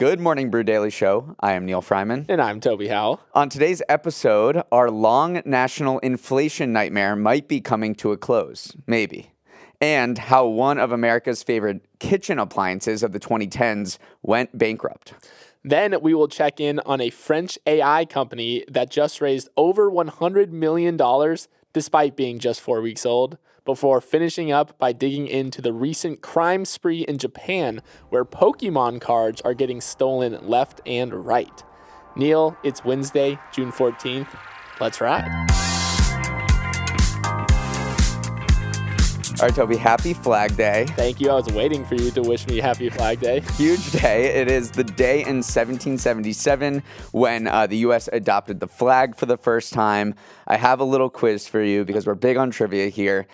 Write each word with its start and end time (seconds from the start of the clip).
Good 0.00 0.18
morning, 0.18 0.48
Brew 0.48 0.62
Daily 0.62 0.88
Show. 0.88 1.36
I 1.40 1.52
am 1.52 1.66
Neal 1.66 1.82
Freyman. 1.82 2.24
And 2.30 2.40
I'm 2.40 2.58
Toby 2.58 2.88
Howell. 2.88 3.20
On 3.34 3.50
today's 3.50 3.82
episode, 3.86 4.62
our 4.72 4.90
long 4.90 5.42
national 5.44 5.98
inflation 5.98 6.72
nightmare 6.72 7.14
might 7.14 7.48
be 7.48 7.60
coming 7.60 7.94
to 7.96 8.10
a 8.10 8.16
close. 8.16 8.74
Maybe. 8.86 9.32
And 9.78 10.16
how 10.16 10.46
one 10.46 10.78
of 10.78 10.90
America's 10.90 11.42
favorite 11.42 11.84
kitchen 11.98 12.38
appliances 12.38 13.02
of 13.02 13.12
the 13.12 13.20
2010s 13.20 13.98
went 14.22 14.56
bankrupt. 14.56 15.12
Then 15.62 15.94
we 16.00 16.14
will 16.14 16.28
check 16.28 16.60
in 16.60 16.80
on 16.86 17.02
a 17.02 17.10
French 17.10 17.58
AI 17.66 18.06
company 18.06 18.64
that 18.68 18.88
just 18.90 19.20
raised 19.20 19.50
over 19.58 19.90
$100 19.90 20.48
million 20.48 20.98
despite 21.74 22.16
being 22.16 22.38
just 22.38 22.62
four 22.62 22.80
weeks 22.80 23.04
old 23.04 23.36
before 23.64 24.00
finishing 24.00 24.52
up 24.52 24.78
by 24.78 24.92
digging 24.92 25.26
into 25.26 25.60
the 25.62 25.72
recent 25.72 26.20
crime 26.20 26.64
spree 26.64 27.02
in 27.02 27.18
Japan 27.18 27.82
where 28.08 28.24
Pokemon 28.24 29.00
cards 29.00 29.40
are 29.42 29.54
getting 29.54 29.80
stolen 29.80 30.38
left 30.46 30.80
and 30.86 31.12
right. 31.26 31.62
Neal, 32.16 32.56
it's 32.64 32.84
Wednesday, 32.84 33.38
June 33.52 33.72
14th. 33.72 34.28
Let's 34.80 35.00
ride. 35.00 35.48
All 39.40 39.46
right, 39.46 39.54
Toby, 39.54 39.76
happy 39.76 40.12
Flag 40.12 40.54
Day. 40.54 40.84
Thank 40.96 41.18
you. 41.18 41.30
I 41.30 41.34
was 41.34 41.46
waiting 41.54 41.82
for 41.86 41.94
you 41.94 42.10
to 42.10 42.20
wish 42.20 42.46
me 42.46 42.58
happy 42.58 42.90
Flag 42.90 43.20
Day. 43.20 43.40
Huge 43.56 43.90
day. 43.90 44.26
It 44.38 44.50
is 44.50 44.70
the 44.70 44.84
day 44.84 45.20
in 45.20 45.36
1777 45.36 46.82
when 47.12 47.46
uh, 47.46 47.66
the 47.66 47.78
U.S. 47.78 48.06
adopted 48.12 48.60
the 48.60 48.68
flag 48.68 49.16
for 49.16 49.24
the 49.24 49.38
first 49.38 49.72
time. 49.72 50.14
I 50.46 50.58
have 50.58 50.78
a 50.78 50.84
little 50.84 51.08
quiz 51.08 51.48
for 51.48 51.62
you 51.62 51.86
because 51.86 52.06
we're 52.06 52.16
big 52.16 52.36
on 52.36 52.50
trivia 52.50 52.90
here. 52.90 53.26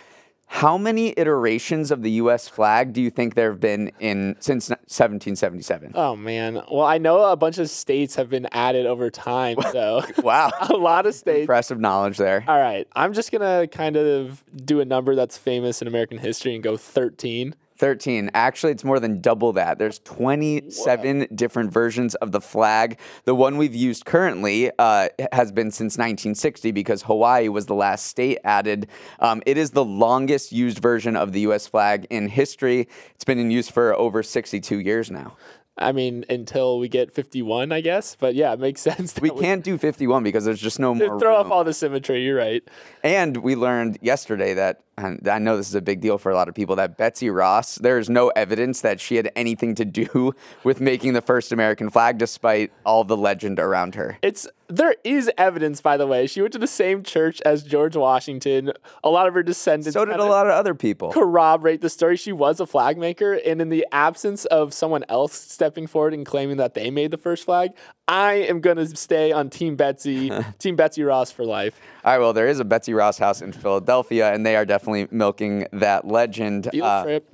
How 0.49 0.79
many 0.79 1.13
iterations 1.17 1.91
of 1.91 2.03
the 2.03 2.11
U.S. 2.13 2.49
flag 2.49 2.93
do 2.93 3.03
you 3.03 3.11
think 3.11 3.35
there 3.35 3.51
have 3.51 3.61
been 3.61 3.91
in 3.99 4.37
since 4.41 4.71
1777? 4.71 5.93
Oh 5.95 6.17
man, 6.17 6.63
well 6.71 6.87
I 6.87 6.99
know 6.99 7.25
a 7.25 7.37
bunch 7.37 7.59
of 7.59 7.69
states 7.69 8.15
have 8.15 8.31
been 8.31 8.47
added 8.53 8.87
over 8.87 9.11
time, 9.11 9.59
so 9.73 10.03
wow, 10.23 10.51
a 10.71 10.77
lot 10.77 11.07
of 11.07 11.15
states. 11.15 11.41
Impressive 11.41 11.81
knowledge 11.81 12.17
there. 12.17 12.45
All 12.47 12.59
right, 12.59 12.87
I'm 12.95 13.13
just 13.13 13.33
gonna 13.33 13.67
kind 13.67 13.97
of 13.97 14.45
do 14.65 14.81
a 14.81 14.85
number 14.85 15.15
that's 15.15 15.37
famous 15.37 15.83
in 15.83 15.89
American 15.89 16.19
history 16.19 16.55
and 16.55 16.63
go 16.63 16.77
13. 16.77 17.55
13. 17.77 18.31
Actually, 18.35 18.73
it's 18.73 18.85
more 18.85 19.01
than 19.01 19.21
double 19.21 19.53
that. 19.55 19.79
There's 19.79 19.99
27 20.01 21.21
Whoa. 21.21 21.27
different 21.35 21.73
versions 21.73 22.15
of 22.17 22.33
the 22.33 22.41
flag. 22.41 22.99
The 23.25 23.35
one 23.35 23.57
we've 23.57 23.75
used 23.75 24.05
currently 24.05 24.71
uh, 24.79 25.09
has 25.33 25.53
been 25.53 25.71
since 25.71 25.95
1960 25.95 26.73
because 26.73 27.03
Hawaii 27.03 27.49
was 27.49 27.67
the 27.67 27.75
last 27.75 28.07
state 28.07 28.39
added. 28.45 28.89
Um, 29.21 29.43
it 29.47 29.57
is 29.59 29.71
the 29.71 29.85
longest 29.85 30.53
used 30.53 30.79
version 30.79 31.17
of 31.17 31.33
the 31.33 31.41
U.S. 31.41 31.67
flag 31.67 32.07
in 32.11 32.29
history. 32.29 32.89
It's 33.15 33.25
been 33.25 33.39
in 33.39 33.51
use 33.51 33.69
for 33.69 33.95
over 33.95 34.23
62 34.23 34.81
years 34.81 35.11
now. 35.11 35.37
I 35.79 35.93
mean, 35.93 36.25
until 36.31 36.79
we 36.79 36.89
get 36.89 37.13
51, 37.13 37.71
I 37.73 37.81
guess. 37.81 38.17
But 38.19 38.35
yeah, 38.35 38.53
it 38.53 38.61
makes 38.61 38.81
sense. 38.83 39.15
We, 39.21 39.31
we 39.31 39.43
can't 39.43 39.65
do 39.65 39.79
51 39.79 40.23
because 40.23 40.45
there's 40.45 40.61
just 40.61 40.79
no 40.79 40.95
more. 40.97 41.19
Throw 41.19 41.37
room. 41.37 41.47
off 41.47 41.51
all 41.51 41.65
the 41.65 41.75
symmetry. 41.75 42.25
You're 42.25 42.37
right. 42.37 42.63
And 43.03 43.39
we 43.39 43.57
learned 43.57 43.99
yesterday 44.01 44.55
that 44.55 44.83
and 44.99 45.29
I 45.29 45.39
know 45.39 45.57
this 45.57 45.69
is 45.69 45.75
a 45.75 45.83
big 45.83 46.01
deal 46.01 46.17
for 46.17 46.33
a 46.33 46.35
lot 46.35 46.49
of 46.49 46.55
people, 46.55 46.77
that 46.77 46.97
Betsy 46.97 47.29
Ross, 47.29 47.77
there's 47.77 48.09
no 48.09 48.29
evidence 48.31 48.81
that 48.81 48.99
she 48.99 49.17
had 49.17 49.31
anything 49.37 49.75
to 49.75 49.85
do 49.85 50.35
with 50.65 50.81
making 50.81 51.13
the 51.13 51.21
first 51.21 51.53
American 51.53 51.91
flag, 51.91 52.19
despite 52.19 52.73
all 52.85 53.05
the 53.05 53.17
legend 53.17 53.59
around 53.59 53.95
her. 53.95 54.19
It's 54.23 54.49
there 54.69 54.97
is 55.05 55.31
evidence, 55.39 55.81
by 55.81 55.97
the 55.97 56.07
way. 56.07 56.27
She 56.27 56.41
went 56.41 56.53
to 56.53 56.59
the 56.59 56.67
same 56.67 57.03
church 57.03 57.41
as 57.45 57.63
George 57.63 57.97
Washington. 57.97 58.73
A 59.05 59.11
lot 59.11 59.29
of 59.29 59.35
her 59.35 59.43
descendants. 59.43 59.95
So 59.95 60.05
did 60.05 60.19
a 60.19 60.25
lot 60.25 60.47
of 60.47 60.53
other 60.53 60.75
people. 60.75 61.13
Corroborate 61.13 61.81
the 61.81 61.91
story. 61.91 62.17
She 62.17 62.33
was 62.33 62.61
a 62.61 62.67
flag 62.67 62.99
maker, 62.99 63.35
and 63.35 63.61
in 63.61 63.69
the 63.69 63.87
absence 63.93 64.45
of 64.47 64.75
someone 64.75 65.05
else 65.09 65.35
stepping 65.35 65.87
forward 65.87 66.15
and 66.15 66.27
claiming 66.27 66.57
that 66.57 66.75
they 66.75 66.91
made 66.91 67.11
the 67.11 67.19
first 67.19 67.45
flag, 67.45 67.73
I 68.09 68.35
am 68.35 68.61
going 68.61 68.77
to 68.77 68.97
stay 68.97 69.33
on 69.33 69.51
Team 69.51 69.77
Betsy, 69.77 70.31
Team 70.59 70.77
Betsy 70.77 71.03
Ross 71.03 71.31
for 71.31 71.45
life. 71.45 71.81
All 72.05 72.13
right. 72.13 72.19
Well, 72.19 72.33
there 72.33 72.49
is 72.49 72.61
a 72.61 72.65
Betsy 72.65 72.95
Ross 72.95 73.19
house 73.19 73.43
in 73.43 73.53
Philadelphia, 73.53 74.33
and 74.33 74.45
they 74.45 74.57
are 74.57 74.65
definitely 74.65 75.09
milking 75.11 75.67
that 75.73 76.07
legend. 76.07 76.69
Field 76.71 76.85
uh, 76.85 77.05
trip. 77.05 77.33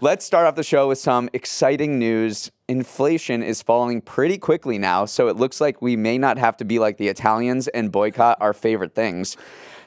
Let's 0.00 0.24
start 0.24 0.46
off 0.46 0.54
the 0.54 0.62
show 0.62 0.88
with 0.88 0.98
some 0.98 1.30
exciting 1.32 1.98
news. 1.98 2.50
Inflation 2.66 3.42
is 3.42 3.60
falling 3.60 4.00
pretty 4.00 4.38
quickly 4.38 4.78
now, 4.78 5.04
so 5.04 5.28
it 5.28 5.36
looks 5.36 5.60
like 5.60 5.82
we 5.82 5.96
may 5.96 6.16
not 6.16 6.38
have 6.38 6.56
to 6.56 6.64
be 6.64 6.78
like 6.78 6.96
the 6.96 7.08
Italians 7.08 7.68
and 7.68 7.92
boycott 7.92 8.38
our 8.40 8.54
favorite 8.54 8.94
things. 8.94 9.36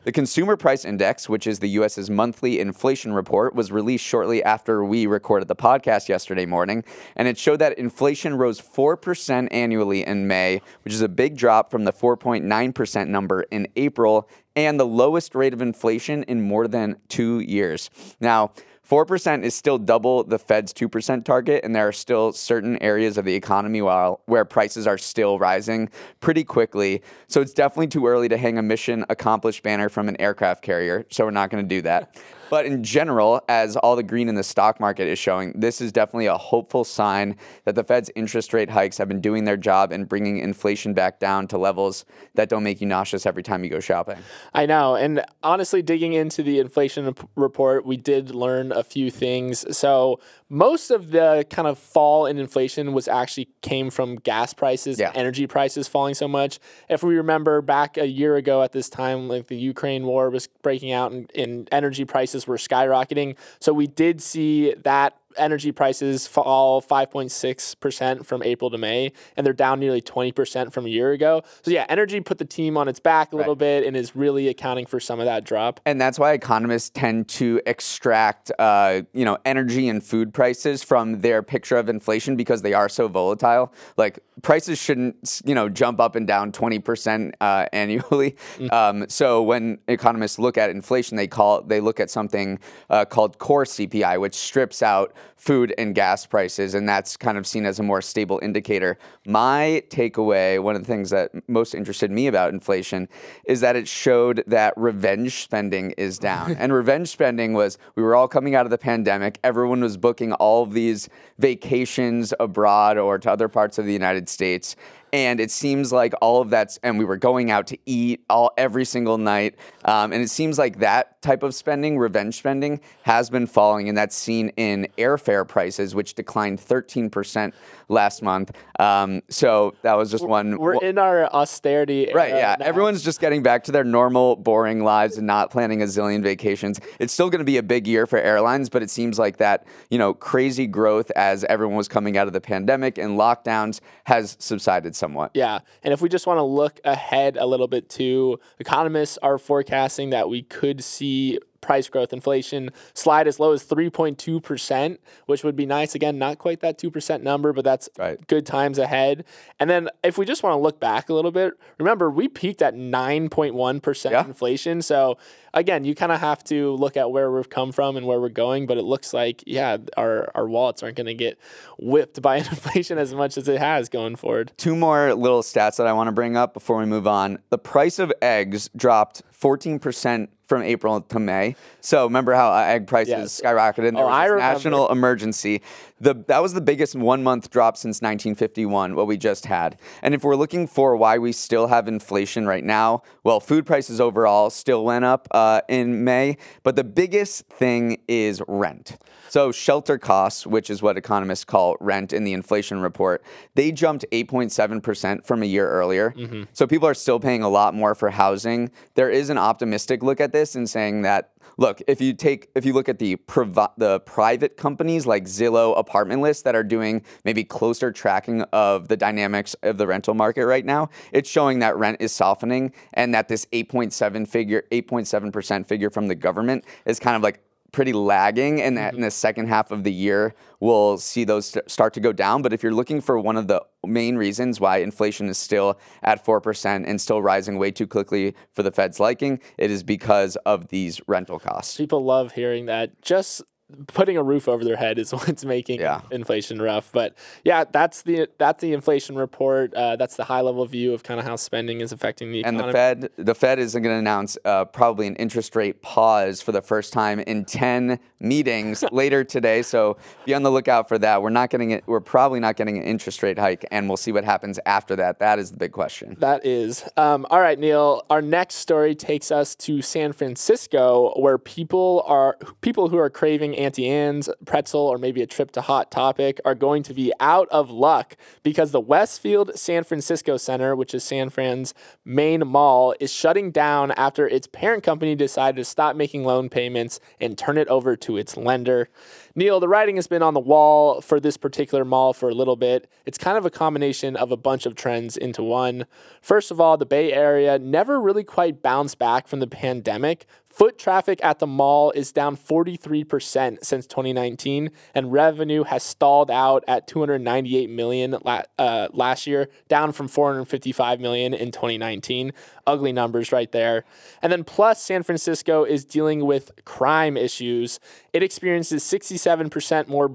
The 0.03 0.11
Consumer 0.11 0.55
Price 0.55 0.85
Index, 0.85 1.27
which 1.27 1.47
is 1.47 1.57
the 1.57 1.69
US's 1.69 2.07
monthly 2.11 2.59
inflation 2.59 3.13
report, 3.13 3.55
was 3.55 3.71
released 3.71 4.05
shortly 4.05 4.43
after 4.43 4.85
we 4.85 5.07
recorded 5.07 5.47
the 5.47 5.55
podcast 5.55 6.07
yesterday 6.07 6.45
morning, 6.45 6.83
and 7.15 7.27
it 7.27 7.39
showed 7.39 7.57
that 7.61 7.79
inflation 7.79 8.35
rose 8.35 8.61
4% 8.61 9.47
annually 9.49 10.05
in 10.05 10.27
May, 10.27 10.61
which 10.83 10.93
is 10.93 11.01
a 11.01 11.09
big 11.09 11.35
drop 11.35 11.71
from 11.71 11.83
the 11.83 11.91
4.9% 11.91 13.07
number 13.07 13.41
in 13.49 13.67
April 13.75 14.29
and 14.55 14.79
the 14.79 14.85
lowest 14.85 15.33
rate 15.33 15.53
of 15.53 15.63
inflation 15.63 16.21
in 16.23 16.43
more 16.43 16.67
than 16.67 16.97
two 17.09 17.39
years. 17.39 17.89
Now, 18.19 18.51
4% 18.89 19.43
is 19.43 19.53
still 19.53 19.77
double 19.77 20.23
the 20.23 20.39
Fed's 20.39 20.73
2% 20.73 21.25
target, 21.25 21.63
and 21.63 21.75
there 21.75 21.87
are 21.87 21.91
still 21.91 22.31
certain 22.31 22.81
areas 22.81 23.17
of 23.17 23.25
the 23.25 23.35
economy 23.35 23.81
while, 23.81 24.21
where 24.25 24.45
prices 24.45 24.87
are 24.87 24.97
still 24.97 25.37
rising 25.39 25.89
pretty 26.21 26.43
quickly. 26.43 27.01
So 27.27 27.41
it's 27.41 27.53
definitely 27.53 27.87
too 27.87 28.07
early 28.07 28.29
to 28.29 28.37
hang 28.37 28.57
a 28.57 28.63
mission 28.63 29.05
accomplished 29.09 29.63
banner 29.63 29.89
from 29.89 30.07
an 30.07 30.19
aircraft 30.21 30.61
carrier. 30.61 31.05
So 31.09 31.25
we're 31.25 31.31
not 31.31 31.49
going 31.49 31.67
to 31.67 31.75
do 31.75 31.81
that. 31.81 32.15
But 32.49 32.65
in 32.65 32.83
general, 32.83 33.41
as 33.49 33.75
all 33.77 33.95
the 33.95 34.03
green 34.03 34.29
in 34.29 34.35
the 34.35 34.43
stock 34.43 34.79
market 34.79 35.07
is 35.07 35.19
showing, 35.19 35.53
this 35.55 35.81
is 35.81 35.91
definitely 35.91 36.27
a 36.27 36.37
hopeful 36.37 36.83
sign 36.83 37.35
that 37.65 37.75
the 37.75 37.83
Fed's 37.83 38.09
interest 38.15 38.53
rate 38.53 38.69
hikes 38.69 38.97
have 38.97 39.07
been 39.07 39.21
doing 39.21 39.45
their 39.45 39.57
job 39.57 39.91
in 39.91 40.05
bringing 40.05 40.37
inflation 40.37 40.93
back 40.93 41.19
down 41.19 41.47
to 41.47 41.57
levels 41.57 42.05
that 42.35 42.49
don't 42.49 42.63
make 42.63 42.81
you 42.81 42.87
nauseous 42.87 43.25
every 43.25 43.43
time 43.43 43.63
you 43.63 43.69
go 43.69 43.79
shopping. 43.79 44.17
I 44.53 44.65
know. 44.65 44.95
And 44.95 45.23
honestly, 45.43 45.81
digging 45.81 46.13
into 46.13 46.43
the 46.43 46.59
inflation 46.59 47.13
report, 47.35 47.85
we 47.85 47.97
did 47.97 48.33
learn 48.33 48.71
a 48.71 48.83
few 48.83 49.11
things. 49.11 49.65
So, 49.77 50.19
most 50.49 50.91
of 50.91 51.11
the 51.11 51.45
kind 51.49 51.67
of 51.67 51.77
fall 51.77 52.25
in 52.25 52.37
inflation 52.37 52.93
was 52.93 53.09
actually 53.09 53.49
came 53.61 53.89
from 53.89 54.15
gas 54.15 54.53
prices, 54.53 54.97
yeah. 54.97 55.11
energy 55.13 55.45
prices 55.45 55.89
falling 55.89 56.13
so 56.13 56.27
much. 56.27 56.59
If 56.87 57.03
we 57.03 57.17
remember 57.17 57.61
back 57.61 57.97
a 57.97 58.07
year 58.07 58.37
ago 58.37 58.63
at 58.63 58.71
this 58.71 58.89
time, 58.89 59.27
like 59.27 59.47
the 59.47 59.57
Ukraine 59.57 60.05
war 60.05 60.29
was 60.29 60.47
breaking 60.47 60.93
out 60.93 61.11
and, 61.11 61.29
and 61.35 61.67
energy 61.71 62.05
prices 62.05 62.36
were 62.45 62.57
skyrocketing. 62.57 63.37
So 63.59 63.73
we 63.73 63.87
did 63.87 64.21
see 64.21 64.73
that 64.83 65.17
energy 65.37 65.71
prices 65.71 66.27
fall 66.27 66.81
5.6% 66.81 68.25
from 68.25 68.43
April 68.43 68.69
to 68.69 68.77
May, 68.77 69.11
and 69.35 69.45
they're 69.45 69.53
down 69.53 69.79
nearly 69.79 70.01
20% 70.01 70.73
from 70.73 70.85
a 70.85 70.89
year 70.89 71.11
ago. 71.11 71.43
So, 71.61 71.71
yeah, 71.71 71.85
energy 71.89 72.19
put 72.21 72.37
the 72.37 72.45
team 72.45 72.77
on 72.77 72.87
its 72.87 72.99
back 72.99 73.33
a 73.33 73.35
little 73.35 73.53
right. 73.53 73.59
bit 73.59 73.85
and 73.85 73.95
is 73.95 74.15
really 74.15 74.47
accounting 74.47 74.85
for 74.85 74.99
some 74.99 75.19
of 75.19 75.25
that 75.25 75.43
drop. 75.43 75.79
And 75.85 75.99
that's 75.99 76.19
why 76.19 76.33
economists 76.33 76.89
tend 76.89 77.27
to 77.29 77.61
extract, 77.65 78.51
uh, 78.59 79.01
you 79.13 79.25
know, 79.25 79.37
energy 79.45 79.89
and 79.89 80.03
food 80.03 80.33
prices 80.33 80.83
from 80.83 81.21
their 81.21 81.43
picture 81.43 81.77
of 81.77 81.89
inflation 81.89 82.35
because 82.35 82.61
they 82.61 82.73
are 82.73 82.89
so 82.89 83.07
volatile. 83.07 83.73
Like, 83.97 84.19
prices 84.41 84.79
shouldn't, 84.79 85.41
you 85.45 85.55
know, 85.55 85.69
jump 85.69 85.99
up 85.99 86.15
and 86.15 86.27
down 86.27 86.51
20% 86.51 87.33
uh, 87.41 87.65
annually. 87.73 88.31
Mm-hmm. 88.57 88.73
Um, 88.73 89.09
so, 89.09 89.41
when 89.41 89.79
economists 89.87 90.39
look 90.39 90.57
at 90.57 90.69
inflation, 90.69 91.17
they 91.17 91.27
call 91.27 91.61
they 91.61 91.79
look 91.79 91.99
at 91.99 92.09
something 92.09 92.59
uh, 92.89 93.05
called 93.05 93.37
core 93.37 93.65
CPI, 93.65 94.19
which 94.19 94.35
strips 94.35 94.81
out 94.81 95.13
food 95.35 95.73
and 95.77 95.93
gas 95.93 96.25
prices, 96.25 96.73
and 96.73 96.87
that's 96.87 97.17
kind 97.17 97.37
of 97.37 97.45
seen 97.45 97.65
as 97.65 97.79
a 97.79 97.83
more 97.83 98.01
stable 98.01 98.39
indicator. 98.41 98.97
My 99.25 99.83
takeaway, 99.89 100.61
one 100.61 100.75
of 100.75 100.81
the 100.81 100.87
things 100.87 101.09
that 101.09 101.31
most 101.47 101.73
interested 101.73 102.11
me 102.11 102.27
about 102.27 102.53
inflation, 102.53 103.07
is 103.45 103.61
that 103.61 103.75
it 103.75 103.87
showed 103.87 104.43
that 104.47 104.73
revenge 104.77 105.43
spending 105.43 105.91
is 105.91 106.17
down. 106.17 106.51
and 106.59 106.73
revenge 106.73 107.09
spending 107.09 107.53
was 107.53 107.77
we 107.95 108.03
were 108.03 108.15
all 108.15 108.27
coming 108.27 108.55
out 108.55 108.65
of 108.65 108.69
the 108.69 108.77
pandemic, 108.77 109.39
everyone 109.43 109.81
was 109.81 109.97
booking 109.97 110.33
all 110.33 110.63
of 110.63 110.73
these 110.73 111.09
vacations 111.37 112.33
abroad 112.39 112.97
or 112.97 113.17
to 113.17 113.31
other 113.31 113.47
parts 113.47 113.77
of 113.77 113.85
the 113.85 113.93
United 113.93 114.29
States 114.29 114.75
and 115.13 115.39
it 115.39 115.51
seems 115.51 115.91
like 115.91 116.13
all 116.21 116.41
of 116.41 116.49
that's 116.49 116.79
and 116.83 116.97
we 116.99 117.05
were 117.05 117.17
going 117.17 117.51
out 117.51 117.67
to 117.67 117.77
eat 117.85 118.23
all 118.29 118.51
every 118.57 118.85
single 118.85 119.17
night 119.17 119.55
um, 119.85 120.11
and 120.11 120.21
it 120.21 120.29
seems 120.29 120.57
like 120.57 120.79
that 120.79 121.21
type 121.21 121.43
of 121.43 121.53
spending 121.53 121.97
revenge 121.97 122.35
spending 122.35 122.79
has 123.03 123.29
been 123.29 123.47
falling 123.47 123.89
and 123.89 123.97
that's 123.97 124.15
seen 124.15 124.49
in 124.57 124.87
airfare 124.97 125.47
prices 125.47 125.95
which 125.95 126.13
declined 126.13 126.59
13% 126.59 127.53
last 127.89 128.21
month. 128.21 128.51
Um, 128.79 129.21
so 129.29 129.75
that 129.81 129.93
was 129.93 130.11
just 130.11 130.25
one 130.25 130.57
we're 130.57 130.75
in 130.75 130.97
our 130.97 131.25
austerity 131.33 132.11
right 132.13 132.29
yeah. 132.29 132.55
now. 132.59 132.65
everyone's 132.65 133.03
just 133.03 133.19
getting 133.19 133.41
back 133.41 133.63
to 133.65 133.71
their 133.71 133.83
normal 133.83 134.35
boring 134.35 134.83
lives 134.83 135.17
and 135.17 135.25
not 135.25 135.51
planning 135.51 135.81
a 135.81 135.85
zillion 135.85 136.21
vacations. 136.21 136.79
It's 136.99 137.13
still 137.13 137.29
going 137.29 137.39
to 137.39 137.45
be 137.45 137.57
a 137.57 137.63
big 137.63 137.87
year 137.87 138.05
for 138.05 138.19
airlines 138.19 138.69
but 138.69 138.83
it 138.83 138.89
seems 138.89 139.17
like 139.17 139.37
that 139.37 139.65
you 139.89 139.97
know 139.97 140.13
crazy 140.13 140.67
growth 140.67 141.11
as 141.11 141.43
everyone 141.45 141.77
was 141.77 141.87
coming 141.87 142.17
out 142.17 142.27
of 142.27 142.33
the 142.33 142.41
pandemic 142.41 142.97
and 142.97 143.17
lockdowns 143.17 143.79
has 144.05 144.35
subsided 144.39 144.95
somewhat. 144.97 145.31
Yeah. 145.33 145.59
And 145.83 145.93
if 145.93 146.01
we 146.01 146.09
just 146.09 146.27
want 146.27 146.37
to 146.37 146.43
look 146.43 146.79
ahead 146.83 147.37
a 147.37 147.45
little 147.45 147.67
bit 147.67 147.89
too, 147.89 148.39
economists 148.59 149.17
are 149.19 149.37
forecasting 149.37 150.09
that 150.09 150.29
we 150.29 150.43
could 150.43 150.83
see 150.83 151.39
price 151.67 151.89
growth 151.89 152.13
inflation 152.13 152.69
slide 152.93 153.27
as 153.27 153.41
low 153.41 153.51
as 153.51 153.61
3.2%, 153.65 154.97
which 155.25 155.43
would 155.43 155.57
be 155.57 155.65
nice. 155.65 155.95
Again, 155.95 156.17
not 156.17 156.37
quite 156.37 156.61
that 156.61 156.79
2% 156.79 157.21
number, 157.21 157.51
but 157.51 157.65
that's 157.65 157.89
right. 157.97 158.25
good 158.27 158.45
times 158.45 158.79
ahead. 158.79 159.25
And 159.59 159.69
then 159.69 159.89
if 160.01 160.17
we 160.17 160.25
just 160.25 160.43
want 160.43 160.53
to 160.53 160.59
look 160.59 160.79
back 160.79 161.09
a 161.09 161.13
little 161.13 161.31
bit, 161.31 161.55
remember 161.77 162.09
we 162.09 162.29
peaked 162.29 162.61
at 162.61 162.73
9.1% 162.73 164.11
yeah. 164.11 164.25
inflation. 164.25 164.81
So 164.81 165.17
again, 165.53 165.83
you 165.83 165.93
kind 165.93 166.13
of 166.13 166.21
have 166.21 166.41
to 166.45 166.71
look 166.75 166.95
at 166.95 167.11
where 167.11 167.29
we've 167.29 167.49
come 167.49 167.73
from 167.73 167.97
and 167.97 168.05
where 168.05 168.21
we're 168.21 168.29
going, 168.29 168.65
but 168.65 168.77
it 168.77 168.83
looks 168.83 169.13
like, 169.13 169.43
yeah, 169.45 169.75
our, 169.97 170.31
our 170.35 170.47
wallets 170.47 170.83
aren't 170.83 170.95
going 170.95 171.07
to 171.07 171.13
get 171.13 171.37
whipped 171.77 172.21
by 172.21 172.37
inflation 172.37 172.97
as 172.97 173.13
much 173.13 173.37
as 173.37 173.49
it 173.49 173.59
has 173.59 173.89
going 173.89 174.15
forward. 174.15 174.53
Two 174.55 174.77
more 174.77 175.13
little 175.13 175.41
stats 175.41 175.75
that 175.77 175.87
I 175.87 175.91
want 175.91 176.07
to 176.07 176.13
bring 176.13 176.37
up 176.37 176.53
before 176.53 176.77
we 176.77 176.85
move 176.85 177.07
on. 177.07 177.39
The 177.49 177.57
price 177.57 177.99
of 177.99 178.13
eggs 178.21 178.69
dropped 178.73 179.21
14% 179.33 180.29
from 180.47 180.63
April 180.63 181.01
to 181.01 181.19
May. 181.19 181.55
So 181.81 182.05
remember 182.05 182.33
how 182.33 182.51
uh, 182.51 182.61
egg 182.61 182.87
prices 182.87 183.09
yes. 183.09 183.41
skyrocketed? 183.41 183.89
And 183.89 183.97
there 183.97 184.05
oh, 184.05 184.07
was 184.07 184.39
national 184.39 184.91
emergency. 184.91 185.61
The, 185.99 186.13
that 186.27 186.41
was 186.41 186.53
the 186.53 186.61
biggest 186.61 186.95
one 186.95 187.23
month 187.23 187.49
drop 187.49 187.75
since 187.75 187.97
1951, 187.97 188.95
what 188.95 189.07
we 189.07 189.17
just 189.17 189.45
had. 189.45 189.79
And 190.01 190.13
if 190.13 190.23
we're 190.23 190.35
looking 190.35 190.67
for 190.67 190.95
why 190.95 191.17
we 191.17 191.31
still 191.31 191.67
have 191.67 191.87
inflation 191.87 192.45
right 192.45 192.63
now, 192.63 193.01
well, 193.23 193.39
food 193.39 193.65
prices 193.65 193.99
overall 193.99 194.49
still 194.49 194.85
went 194.85 195.05
up 195.05 195.27
uh, 195.31 195.61
in 195.67 196.03
May, 196.03 196.37
but 196.63 196.75
the 196.75 196.83
biggest 196.83 197.47
thing 197.47 197.97
is 198.07 198.41
rent. 198.47 198.97
So 199.29 199.51
shelter 199.51 199.97
costs, 199.97 200.47
which 200.47 200.69
is 200.69 200.81
what 200.81 200.97
economists 200.97 201.45
call 201.45 201.75
rent 201.79 202.13
in 202.13 202.23
the 202.23 202.33
inflation 202.33 202.79
report, 202.79 203.23
they 203.55 203.71
jumped 203.71 204.05
8.7% 204.11 205.25
from 205.25 205.43
a 205.43 205.45
year 205.45 205.69
earlier. 205.69 206.11
Mm-hmm. 206.11 206.43
So 206.53 206.67
people 206.67 206.87
are 206.87 206.93
still 206.93 207.19
paying 207.19 207.43
a 207.43 207.49
lot 207.49 207.73
more 207.73 207.95
for 207.95 208.09
housing. 208.09 208.71
There 208.95 209.09
is 209.09 209.29
an 209.29 209.37
optimistic 209.37 210.03
look 210.03 210.21
at 210.21 210.31
this 210.31 210.55
and 210.55 210.69
saying 210.69 211.01
that 211.01 211.31
look, 211.57 211.81
if 211.87 212.01
you 212.01 212.13
take 212.13 212.49
if 212.55 212.65
you 212.65 212.73
look 212.73 212.89
at 212.89 212.99
the 212.99 213.15
provi- 213.15 213.73
the 213.77 213.99
private 214.01 214.57
companies 214.57 215.05
like 215.05 215.25
Zillow 215.25 215.77
apartment 215.77 216.21
lists 216.21 216.43
that 216.43 216.55
are 216.55 216.63
doing 216.63 217.03
maybe 217.23 217.43
closer 217.43 217.91
tracking 217.91 218.41
of 218.53 218.87
the 218.87 218.97
dynamics 218.97 219.55
of 219.63 219.77
the 219.77 219.87
rental 219.87 220.13
market 220.13 220.45
right 220.45 220.65
now, 220.65 220.89
it's 221.11 221.29
showing 221.29 221.59
that 221.59 221.77
rent 221.77 221.97
is 221.99 222.11
softening 222.11 222.73
and 222.93 223.13
that 223.13 223.27
this 223.27 223.45
8.7 223.47 224.27
figure 224.27 224.63
8.7% 224.71 225.65
figure 225.65 225.89
from 225.89 226.07
the 226.07 226.15
government 226.15 226.65
is 226.85 226.99
kind 226.99 227.15
of 227.15 227.21
like 227.21 227.41
pretty 227.77 227.93
lagging 227.93 228.59
and 228.59 228.75
that 228.75 228.87
mm-hmm. 228.87 228.95
in 228.95 229.01
the 229.03 229.11
second 229.11 229.47
half 229.47 229.69
of 229.69 229.83
the 229.83 229.93
year 229.93 230.33
we'll 230.59 230.97
see 230.97 231.23
those 231.23 231.45
st- 231.45 231.69
start 231.69 231.93
to 231.93 231.99
go 231.99 232.11
down 232.11 232.41
but 232.41 232.51
if 232.51 232.63
you're 232.63 232.73
looking 232.73 232.99
for 232.99 233.19
one 233.19 233.37
of 233.37 233.47
the 233.47 233.63
main 233.85 234.15
reasons 234.15 234.59
why 234.59 234.77
inflation 234.77 235.29
is 235.29 235.37
still 235.37 235.77
at 236.01 236.25
4% 236.25 236.83
and 236.87 236.99
still 236.99 237.21
rising 237.21 237.59
way 237.59 237.69
too 237.69 237.85
quickly 237.85 238.33
for 238.51 238.63
the 238.63 238.71
Fed's 238.71 238.99
liking 238.99 239.39
it 239.59 239.69
is 239.69 239.83
because 239.83 240.37
of 240.37 240.69
these 240.69 240.99
rental 241.05 241.37
costs. 241.37 241.77
People 241.77 242.03
love 242.03 242.31
hearing 242.31 242.65
that 242.65 242.99
just 243.03 243.43
putting 243.87 244.17
a 244.17 244.23
roof 244.23 244.47
over 244.47 244.63
their 244.63 244.77
head 244.77 244.97
is 244.97 245.11
what's 245.13 245.43
making 245.43 245.79
yeah. 245.79 246.01
inflation 246.11 246.61
rough. 246.61 246.91
But 246.91 247.17
yeah, 247.43 247.65
that's 247.65 248.01
the 248.03 248.27
that's 248.37 248.61
the 248.61 248.73
inflation 248.73 249.15
report. 249.15 249.73
Uh, 249.73 249.95
that's 249.95 250.15
the 250.15 250.23
high 250.23 250.41
level 250.41 250.65
view 250.65 250.93
of 250.93 251.03
kind 251.03 251.19
of 251.19 251.25
how 251.25 251.35
spending 251.35 251.81
is 251.81 251.91
affecting 251.91 252.31
the 252.31 252.39
economy. 252.39 252.63
And 252.63 252.69
the 252.69 252.73
Fed, 252.73 253.09
the 253.17 253.35
Fed 253.35 253.59
is 253.59 253.73
going 253.73 253.83
to 253.83 253.91
announce 253.91 254.37
uh, 254.45 254.65
probably 254.65 255.07
an 255.07 255.15
interest 255.15 255.55
rate 255.55 255.81
pause 255.81 256.41
for 256.41 256.51
the 256.51 256.61
first 256.61 256.93
time 256.93 257.19
in 257.19 257.45
ten 257.45 257.99
meetings 258.19 258.83
later 258.91 259.23
today. 259.23 259.61
So 259.61 259.97
be 260.25 260.33
on 260.33 260.43
the 260.43 260.51
lookout 260.51 260.87
for 260.87 260.97
that. 260.99 261.21
We're 261.21 261.29
not 261.29 261.49
getting 261.49 261.71
it. 261.71 261.83
We're 261.87 261.99
probably 261.99 262.39
not 262.39 262.55
getting 262.55 262.77
an 262.77 262.83
interest 262.83 263.21
rate 263.23 263.37
hike, 263.37 263.65
and 263.71 263.87
we'll 263.89 263.97
see 263.97 264.11
what 264.11 264.23
happens 264.23 264.59
after 264.65 264.95
that. 264.95 265.19
That 265.19 265.39
is 265.39 265.51
the 265.51 265.57
big 265.57 265.71
question. 265.71 266.15
That 266.19 266.45
is. 266.45 266.87
Um, 266.95 267.25
all 267.29 267.41
right, 267.41 267.59
Neal. 267.59 268.03
Our 268.09 268.21
next 268.21 268.55
story 268.55 268.95
takes 268.95 269.31
us 269.31 269.55
to 269.55 269.81
San 269.81 270.13
Francisco, 270.13 271.13
where 271.17 271.37
people 271.37 272.03
are 272.07 272.37
people 272.61 272.87
who 272.87 272.97
are 272.97 273.09
craving 273.09 273.56
Auntie 273.57 273.89
Anne's 273.89 274.29
pretzel 274.45 274.81
or 274.81 274.97
maybe 274.97 275.21
a 275.21 275.27
trip 275.27 275.51
to 275.51 275.61
Hot 275.61 275.91
Topic 275.91 276.39
are 276.45 276.55
going 276.55 276.83
to 276.83 276.93
be 276.93 277.11
out 277.19 277.47
of 277.49 277.69
luck 277.69 278.15
because 278.43 278.71
the 278.71 278.79
Westfield 278.79 279.57
San 279.57 279.83
Francisco 279.83 280.37
Center, 280.37 280.75
which 280.75 280.93
is 280.93 281.03
San 281.03 281.29
Fran's 281.29 281.73
main 282.05 282.47
mall, 282.47 282.93
is 282.99 283.11
shutting 283.11 283.51
down 283.51 283.91
after 283.91 284.27
its 284.27 284.47
parent 284.47 284.83
company 284.83 285.15
decided 285.15 285.57
to 285.57 285.65
stop 285.65 285.95
making 285.95 286.23
loan 286.23 286.49
payments 286.49 286.99
and 287.19 287.37
turn 287.37 287.57
it 287.57 287.67
over 287.67 287.95
to 287.95 288.17
its 288.17 288.37
lender. 288.37 288.89
Neal, 289.37 289.59
the 289.59 289.67
writing 289.67 289.97
has 289.97 290.07
been 290.07 290.23
on 290.23 290.33
the 290.33 290.39
wall 290.39 290.99
for 290.99 291.19
this 291.19 291.37
particular 291.37 291.85
mall 291.85 292.11
for 292.11 292.27
a 292.27 292.33
little 292.33 292.55
bit. 292.55 292.89
It's 293.05 293.19
kind 293.19 293.37
of 293.37 293.45
a 293.45 293.51
combination 293.51 294.15
of 294.15 294.31
a 294.31 294.35
bunch 294.35 294.65
of 294.65 294.73
trends 294.73 295.15
into 295.15 295.43
one. 295.43 295.85
First 296.23 296.49
of 296.49 296.59
all, 296.59 296.75
the 296.75 296.87
Bay 296.87 297.13
Area 297.13 297.59
never 297.59 298.01
really 298.01 298.23
quite 298.23 298.63
bounced 298.63 298.97
back 298.97 299.27
from 299.27 299.39
the 299.39 299.45
pandemic. 299.45 300.25
Foot 300.57 300.79
traffic 300.79 301.19
at 301.23 301.37
the 301.37 301.45
mall 301.45 301.91
is 301.91 302.11
down 302.11 302.35
43% 302.35 303.63
since 303.63 303.85
2019, 303.85 304.71
and 304.95 305.11
revenue 305.11 305.63
has 305.63 305.83
stalled 305.83 306.31
out 306.31 306.63
at 306.67 306.87
298 306.87 307.69
million 307.69 308.15
uh, 308.15 308.87
last 308.91 309.27
year, 309.27 309.49
down 309.67 309.91
from 309.91 310.07
455 310.07 310.99
million 310.99 311.35
in 311.35 311.51
2019. 311.51 312.33
Ugly 312.65 312.91
numbers 312.91 313.31
right 313.31 313.51
there. 313.51 313.85
And 314.23 314.31
then 314.31 314.43
plus, 314.43 314.81
San 314.83 315.03
Francisco 315.03 315.63
is 315.63 315.85
dealing 315.85 316.25
with 316.25 316.49
crime 316.65 317.17
issues. 317.17 317.79
It 318.13 318.23
experiences 318.23 318.83
67% 318.83 319.87
more 319.87 320.11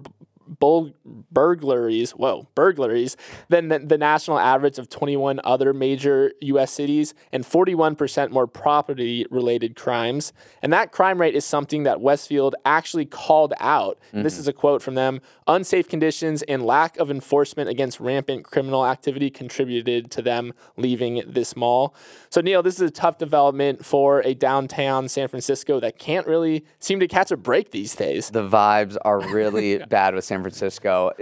bul- 0.47 0.93
burglaries, 1.31 2.13
whoa, 2.13 2.49
burglaries 2.55 3.17
than 3.49 3.69
the, 3.69 3.79
the, 3.79 3.99
national 3.99 4.39
average 4.39 4.79
of 4.79 4.89
21 4.89 5.41
other 5.45 5.73
major 5.73 6.33
U.S. 6.41 6.73
cities 6.73 7.15
and 7.33 7.45
41% 7.45 8.31
more 8.31 8.47
property 8.47 9.27
related 9.31 9.77
crimes. 9.77 10.33
And 10.61 10.73
that 10.73 10.93
crime 10.93 11.21
rate 11.21 11.35
is 11.35 11.45
something 11.45 11.85
that 11.85 12.01
Westfield 12.01 12.55
actually 12.65 13.05
called 13.05 13.55
out. 13.61 13.99
Mm-hmm. 14.09 14.23
This 14.23 14.39
is 14.39 14.49
a 14.49 14.53
quote 14.53 14.83
from 14.83 14.95
them 14.95 15.21
unsafe 15.47 15.89
conditions 15.89 16.43
and 16.43 16.65
lack 16.65 16.97
of 16.99 17.11
enforcement 17.11 17.69
against 17.69 18.01
rampant 18.01 18.45
criminal 18.45 18.87
activity 18.87 19.31
contributed 19.31 20.11
to 20.11 20.23
them 20.23 20.53
leaving 20.77 21.23
this 21.27 21.57
mall. 21.57 21.95
So, 22.31 22.41
Neal, 22.41 22.63
this 22.63 22.77
is 22.77 22.83
a 22.83 22.91
tough 22.91 23.19
development 23.19 23.85
for 23.85 24.23
a 24.23 24.35
downtown 24.35 25.09
San 25.09 25.29
Francisco 25.29 25.81
that 25.81 25.99
can't 25.99 26.27
really 26.27 26.65
seem 26.79 27.01
to 27.01 27.09
catch 27.09 27.31
a 27.31 27.37
break 27.37 27.71
these 27.71 27.95
days. 27.95 28.31
The 28.31 28.49
vibes 28.49 28.97
are 29.05 29.21
really 29.21 29.79
bad 29.91 30.15
with 30.15 30.25
San 30.25 30.32
Francisco. 30.41 31.13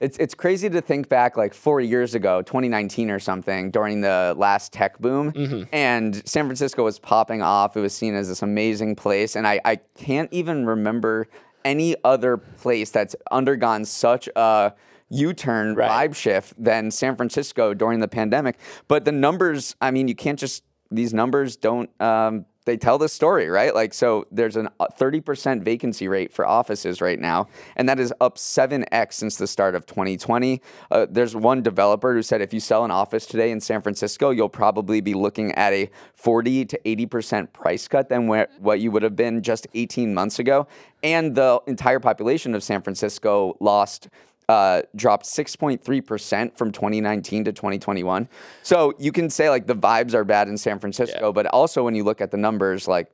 It's, 0.00 0.16
it's 0.16 0.34
crazy 0.34 0.70
to 0.70 0.80
think 0.80 1.10
back 1.10 1.36
like 1.36 1.52
four 1.52 1.78
years 1.78 2.14
ago, 2.14 2.40
2019 2.40 3.10
or 3.10 3.18
something, 3.18 3.70
during 3.70 4.00
the 4.00 4.34
last 4.34 4.72
tech 4.72 4.98
boom. 4.98 5.30
Mm-hmm. 5.32 5.62
And 5.74 6.26
San 6.26 6.46
Francisco 6.46 6.84
was 6.84 6.98
popping 6.98 7.42
off. 7.42 7.76
It 7.76 7.80
was 7.80 7.94
seen 7.94 8.14
as 8.14 8.28
this 8.28 8.40
amazing 8.40 8.96
place. 8.96 9.36
And 9.36 9.46
I, 9.46 9.60
I 9.62 9.76
can't 9.76 10.32
even 10.32 10.64
remember 10.64 11.28
any 11.66 11.96
other 12.02 12.38
place 12.38 12.90
that's 12.90 13.14
undergone 13.30 13.84
such 13.84 14.26
a 14.36 14.72
U-turn 15.10 15.74
right. 15.74 16.08
vibe 16.08 16.14
shift 16.14 16.54
than 16.56 16.90
San 16.90 17.16
Francisco 17.16 17.74
during 17.74 18.00
the 18.00 18.08
pandemic. 18.08 18.58
But 18.88 19.04
the 19.04 19.12
numbers, 19.12 19.76
I 19.82 19.90
mean, 19.90 20.08
you 20.08 20.14
can't 20.14 20.38
just 20.38 20.64
these 20.90 21.14
numbers 21.14 21.56
don't 21.56 21.90
um, 22.00 22.46
they 22.70 22.76
tell 22.76 22.98
the 22.98 23.08
story, 23.08 23.48
right? 23.48 23.74
Like, 23.74 23.92
so 23.92 24.26
there's 24.30 24.56
a 24.56 24.70
30% 24.80 25.62
vacancy 25.64 26.06
rate 26.06 26.32
for 26.32 26.46
offices 26.46 27.00
right 27.00 27.18
now, 27.18 27.48
and 27.74 27.88
that 27.88 27.98
is 27.98 28.14
up 28.20 28.36
7x 28.36 29.14
since 29.14 29.36
the 29.36 29.48
start 29.48 29.74
of 29.74 29.86
2020. 29.86 30.62
Uh, 30.88 31.06
there's 31.10 31.34
one 31.34 31.62
developer 31.62 32.14
who 32.14 32.22
said 32.22 32.40
if 32.40 32.54
you 32.54 32.60
sell 32.60 32.84
an 32.84 32.92
office 32.92 33.26
today 33.26 33.50
in 33.50 33.60
San 33.60 33.82
Francisco, 33.82 34.30
you'll 34.30 34.48
probably 34.48 35.00
be 35.00 35.14
looking 35.14 35.50
at 35.56 35.72
a 35.72 35.90
40 36.14 36.64
to 36.66 36.80
80% 36.86 37.52
price 37.52 37.88
cut 37.88 38.08
than 38.08 38.28
where, 38.28 38.46
what 38.60 38.78
you 38.78 38.92
would 38.92 39.02
have 39.02 39.16
been 39.16 39.42
just 39.42 39.66
18 39.74 40.14
months 40.14 40.38
ago. 40.38 40.68
And 41.02 41.34
the 41.34 41.60
entire 41.66 41.98
population 41.98 42.54
of 42.54 42.62
San 42.62 42.82
Francisco 42.82 43.56
lost 43.58 44.08
uh, 44.50 44.82
dropped 44.96 45.26
6.3% 45.26 46.56
from 46.56 46.72
2019 46.72 47.44
to 47.44 47.52
2021. 47.52 48.28
So 48.64 48.92
you 48.98 49.12
can 49.12 49.30
say 49.30 49.48
like 49.48 49.68
the 49.68 49.76
vibes 49.76 50.12
are 50.12 50.24
bad 50.24 50.48
in 50.48 50.58
San 50.58 50.80
Francisco, 50.80 51.26
yeah. 51.26 51.32
but 51.32 51.46
also 51.46 51.84
when 51.84 51.94
you 51.94 52.02
look 52.02 52.20
at 52.20 52.32
the 52.32 52.36
numbers, 52.36 52.88
like 52.88 53.12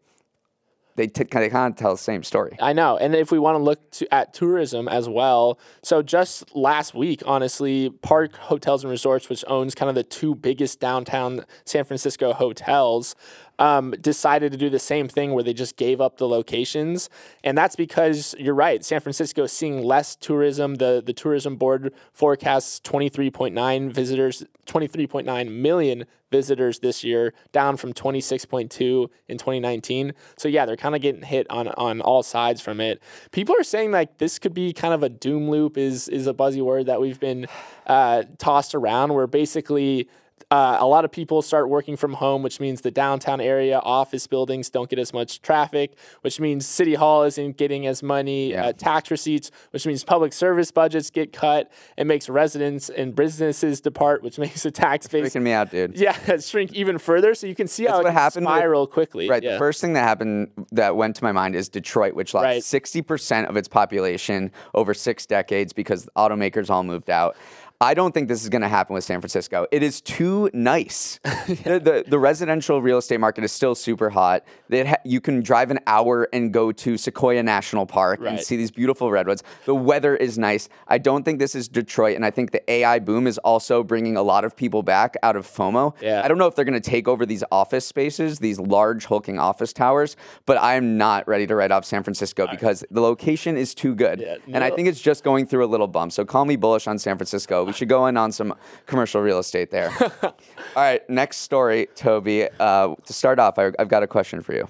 they, 0.94 1.08
t- 1.08 1.24
they 1.24 1.50
kind 1.50 1.74
of 1.74 1.78
tell 1.78 1.92
the 1.92 1.98
same 1.98 2.22
story. 2.22 2.56
I 2.58 2.72
know. 2.72 2.96
And 2.96 3.14
if 3.14 3.30
we 3.30 3.38
want 3.38 3.56
to 3.56 3.62
look 3.62 3.90
to, 3.92 4.14
at 4.14 4.32
tourism 4.32 4.88
as 4.88 5.10
well, 5.10 5.58
so 5.82 6.02
just 6.02 6.56
last 6.56 6.94
week, 6.94 7.22
honestly, 7.26 7.90
Park 7.90 8.34
Hotels 8.36 8.82
and 8.82 8.90
Resorts, 8.90 9.28
which 9.28 9.44
owns 9.46 9.74
kind 9.74 9.90
of 9.90 9.94
the 9.94 10.04
two 10.04 10.34
biggest 10.34 10.80
downtown 10.80 11.44
San 11.66 11.84
Francisco 11.84 12.32
hotels, 12.32 13.14
um, 13.58 13.94
decided 14.00 14.52
to 14.52 14.58
do 14.58 14.68
the 14.68 14.78
same 14.78 15.08
thing 15.08 15.32
where 15.32 15.42
they 15.42 15.54
just 15.54 15.76
gave 15.76 16.00
up 16.00 16.18
the 16.18 16.28
locations. 16.28 17.08
And 17.44 17.56
that's 17.56 17.76
because 17.76 18.34
you're 18.38 18.54
right, 18.54 18.84
San 18.84 19.00
Francisco 19.00 19.44
is 19.44 19.52
seeing 19.52 19.82
less 19.82 20.16
tourism. 20.16 20.76
The, 20.76 21.02
the 21.04 21.12
tourism 21.12 21.56
board 21.56 21.92
forecasts 22.12 22.80
23.9 22.80 23.92
visitors, 23.92 24.44
23.9 24.66 25.50
million 25.50 26.04
visitors 26.30 26.80
this 26.80 27.04
year, 27.04 27.32
down 27.52 27.76
from 27.76 27.92
26.2 27.92 29.08
in 29.28 29.38
2019. 29.38 30.12
So 30.36 30.48
yeah, 30.48 30.66
they're 30.66 30.76
kind 30.76 30.94
of 30.94 31.00
getting 31.00 31.22
hit 31.22 31.46
on 31.50 31.68
on 31.68 32.00
all 32.00 32.22
sides 32.22 32.60
from 32.60 32.80
it. 32.80 33.02
People 33.30 33.54
are 33.58 33.64
saying 33.64 33.92
like 33.92 34.18
this 34.18 34.38
could 34.38 34.54
be 34.54 34.72
kind 34.72 34.92
of 34.92 35.02
a 35.02 35.08
doom 35.08 35.48
loop 35.48 35.78
is 35.78 36.08
is 36.08 36.26
a 36.26 36.34
buzzy 36.34 36.60
word 36.60 36.86
that 36.86 37.00
we've 37.00 37.20
been 37.20 37.46
uh, 37.86 38.24
tossed 38.38 38.74
around 38.74 39.14
where 39.14 39.26
basically 39.26 40.08
uh, 40.50 40.76
a 40.78 40.86
lot 40.86 41.04
of 41.04 41.10
people 41.10 41.42
start 41.42 41.68
working 41.68 41.96
from 41.96 42.14
home, 42.14 42.42
which 42.42 42.60
means 42.60 42.80
the 42.82 42.90
downtown 42.90 43.40
area 43.40 43.80
office 43.80 44.28
buildings 44.28 44.70
don't 44.70 44.88
get 44.88 44.98
as 44.98 45.12
much 45.12 45.42
traffic, 45.42 45.96
which 46.20 46.38
means 46.38 46.64
City 46.64 46.94
Hall 46.94 47.24
isn't 47.24 47.56
getting 47.56 47.86
as 47.88 48.00
money 48.00 48.52
yeah. 48.52 48.66
uh, 48.66 48.72
tax 48.72 49.10
receipts, 49.10 49.50
which 49.70 49.86
means 49.86 50.04
public 50.04 50.32
service 50.32 50.70
budgets 50.70 51.10
get 51.10 51.32
cut. 51.32 51.72
It 51.96 52.06
makes 52.06 52.28
residents 52.28 52.90
and 52.90 53.12
businesses 53.12 53.80
depart, 53.80 54.22
which 54.22 54.38
makes 54.46 54.62
the 54.62 54.70
tax 54.70 55.08
base. 55.08 55.34
Freaking 55.34 55.42
me 55.42 55.50
out, 55.50 55.72
dude. 55.72 55.98
Yeah, 55.98 56.36
shrink 56.40 56.72
even 56.74 56.98
further. 56.98 57.34
So 57.34 57.48
you 57.48 57.56
can 57.56 57.66
see 57.66 57.84
That's 57.84 57.98
how 57.98 58.06
it 58.06 58.12
happened 58.12 58.46
spiral 58.46 58.82
with, 58.82 58.90
quickly. 58.90 59.28
Right. 59.28 59.42
Yeah. 59.42 59.54
The 59.54 59.58
first 59.58 59.80
thing 59.80 59.94
that 59.94 60.02
happened 60.02 60.50
that 60.70 60.94
went 60.94 61.16
to 61.16 61.24
my 61.24 61.32
mind 61.32 61.56
is 61.56 61.68
Detroit, 61.68 62.14
which 62.14 62.34
lost 62.34 62.46
60% 62.46 63.48
of 63.48 63.56
its 63.56 63.66
population 63.66 64.52
over 64.74 64.94
six 64.94 65.26
decades 65.26 65.72
because 65.72 66.08
automakers 66.16 66.70
all 66.70 66.84
moved 66.84 67.10
out. 67.10 67.36
I 67.80 67.92
don't 67.92 68.12
think 68.12 68.28
this 68.28 68.42
is 68.42 68.48
going 68.48 68.62
to 68.62 68.68
happen 68.68 68.94
with 68.94 69.04
San 69.04 69.20
Francisco. 69.20 69.66
It 69.70 69.82
is 69.82 70.00
too 70.00 70.48
nice. 70.54 71.20
the, 71.46 71.78
the, 71.82 72.04
the, 72.06 72.18
residential 72.18 72.80
real 72.80 72.96
estate 72.96 73.20
market 73.20 73.44
is 73.44 73.52
still 73.52 73.74
super 73.74 74.08
hot. 74.08 74.44
Ha- 74.72 74.96
you 75.04 75.20
can 75.20 75.42
drive 75.42 75.70
an 75.70 75.80
hour 75.86 76.26
and 76.32 76.52
go 76.52 76.72
to 76.72 76.96
Sequoia 76.96 77.42
National 77.42 77.84
Park 77.84 78.20
right. 78.20 78.30
and 78.30 78.40
see 78.40 78.56
these 78.56 78.70
beautiful 78.70 79.10
redwoods. 79.10 79.42
The 79.66 79.74
weather 79.74 80.16
is 80.16 80.38
nice. 80.38 80.70
I 80.88 80.96
don't 80.96 81.22
think 81.22 81.38
this 81.38 81.54
is 81.54 81.68
Detroit, 81.68 82.16
and 82.16 82.24
I 82.24 82.30
think 82.30 82.52
the 82.52 82.70
AI 82.70 82.98
boom 82.98 83.26
is 83.26 83.36
also 83.38 83.82
bringing 83.82 84.16
a 84.16 84.22
lot 84.22 84.46
of 84.46 84.56
people 84.56 84.82
back 84.82 85.14
out 85.22 85.36
of 85.36 85.46
FOMO. 85.46 85.94
Yeah. 86.00 86.22
I 86.24 86.28
don't 86.28 86.38
know 86.38 86.46
if 86.46 86.54
they're 86.54 86.64
going 86.64 86.80
to 86.80 86.90
take 86.90 87.06
over 87.06 87.26
these 87.26 87.44
office 87.52 87.86
spaces, 87.86 88.38
these 88.38 88.58
large 88.58 89.04
hulking 89.04 89.38
office 89.38 89.74
towers, 89.74 90.16
but 90.46 90.56
I 90.56 90.76
am 90.76 90.96
not 90.96 91.28
ready 91.28 91.46
to 91.46 91.54
write 91.54 91.72
off 91.72 91.84
San 91.84 92.02
Francisco 92.02 92.46
All 92.46 92.50
because 92.50 92.82
right. 92.82 92.94
the 92.94 93.02
location 93.02 93.58
is 93.58 93.74
too 93.74 93.94
good. 93.94 94.20
Yeah, 94.20 94.36
no. 94.46 94.54
And 94.54 94.64
I 94.64 94.70
think 94.70 94.88
it's 94.88 95.00
just 95.00 95.22
going 95.22 95.46
through 95.46 95.64
a 95.64 95.68
little 95.68 95.88
bump. 95.88 96.12
So 96.12 96.24
call 96.24 96.46
me 96.46 96.56
bullish 96.56 96.86
on 96.86 96.98
San 96.98 97.18
Francisco. 97.18 97.65
We 97.66 97.72
should 97.72 97.88
go 97.88 98.06
in 98.06 98.16
on 98.16 98.32
some 98.32 98.54
commercial 98.86 99.20
real 99.20 99.38
estate 99.38 99.70
there. 99.70 99.92
All 100.22 100.32
right, 100.74 101.08
next 101.10 101.38
story, 101.38 101.88
Toby. 101.94 102.48
Uh, 102.60 102.94
to 103.04 103.12
start 103.12 103.38
off, 103.38 103.58
I, 103.58 103.72
have 103.78 103.88
got 103.88 104.02
a 104.02 104.06
question 104.06 104.40
for 104.40 104.54
you. 104.54 104.68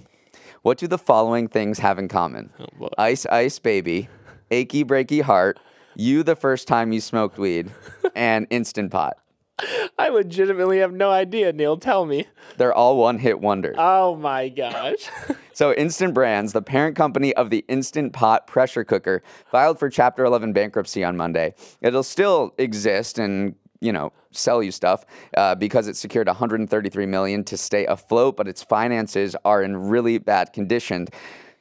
What 0.63 0.79
do 0.79 0.87
the 0.89 0.99
following 0.99 1.47
things 1.47 1.79
have 1.79 1.99
in 1.99 2.09
common? 2.09 2.51
Oh, 2.59 2.89
ice, 2.99 3.27
ice, 3.27 3.59
baby, 3.59 4.09
achy, 4.51 4.85
breaky 4.85 5.23
heart, 5.23 5.61
you 5.95 6.23
the 6.23 6.35
first 6.35 6.67
time 6.67 6.93
you 6.93 7.01
smoked 7.01 7.39
weed, 7.39 7.71
and 8.15 8.47
instant 8.51 8.91
pot. 8.91 9.19
I 9.99 10.09
legitimately 10.09 10.79
have 10.79 10.93
no 10.93 11.11
idea, 11.11 11.53
Neal. 11.53 11.77
Tell 11.77 12.07
me. 12.07 12.27
They're 12.57 12.75
all 12.75 12.97
one 12.97 13.19
hit 13.19 13.41
wonders. 13.41 13.77
Oh 13.79 14.17
my 14.17 14.49
gosh. 14.49 15.09
so, 15.53 15.73
Instant 15.75 16.15
Brands, 16.15 16.53
the 16.53 16.63
parent 16.63 16.97
company 16.97 17.35
of 17.35 17.51
the 17.51 17.65
Instant 17.69 18.13
Pot 18.13 18.47
pressure 18.47 18.85
cooker, 18.85 19.23
filed 19.51 19.79
for 19.79 19.89
Chapter 19.89 20.25
11 20.25 20.53
bankruptcy 20.53 21.03
on 21.03 21.17
Monday. 21.17 21.55
It'll 21.81 22.03
still 22.03 22.55
exist 22.59 23.19
and 23.19 23.55
you 23.81 23.93
know 23.93 24.11
sell 24.31 24.63
you 24.63 24.73
stuff 24.73 25.05
uh, 25.37 25.55
because 25.55 25.87
it 25.87 25.97
secured 25.97 26.27
133 26.27 27.07
million 27.07 27.45
to 27.45 27.59
stay 27.59 27.85
afloat 27.85 28.35
but 28.35 28.49
its 28.49 28.63
finances 28.63 29.37
are 29.45 29.63
in 29.63 29.77
really 29.77 30.17
bad 30.17 30.51
condition 30.55 31.07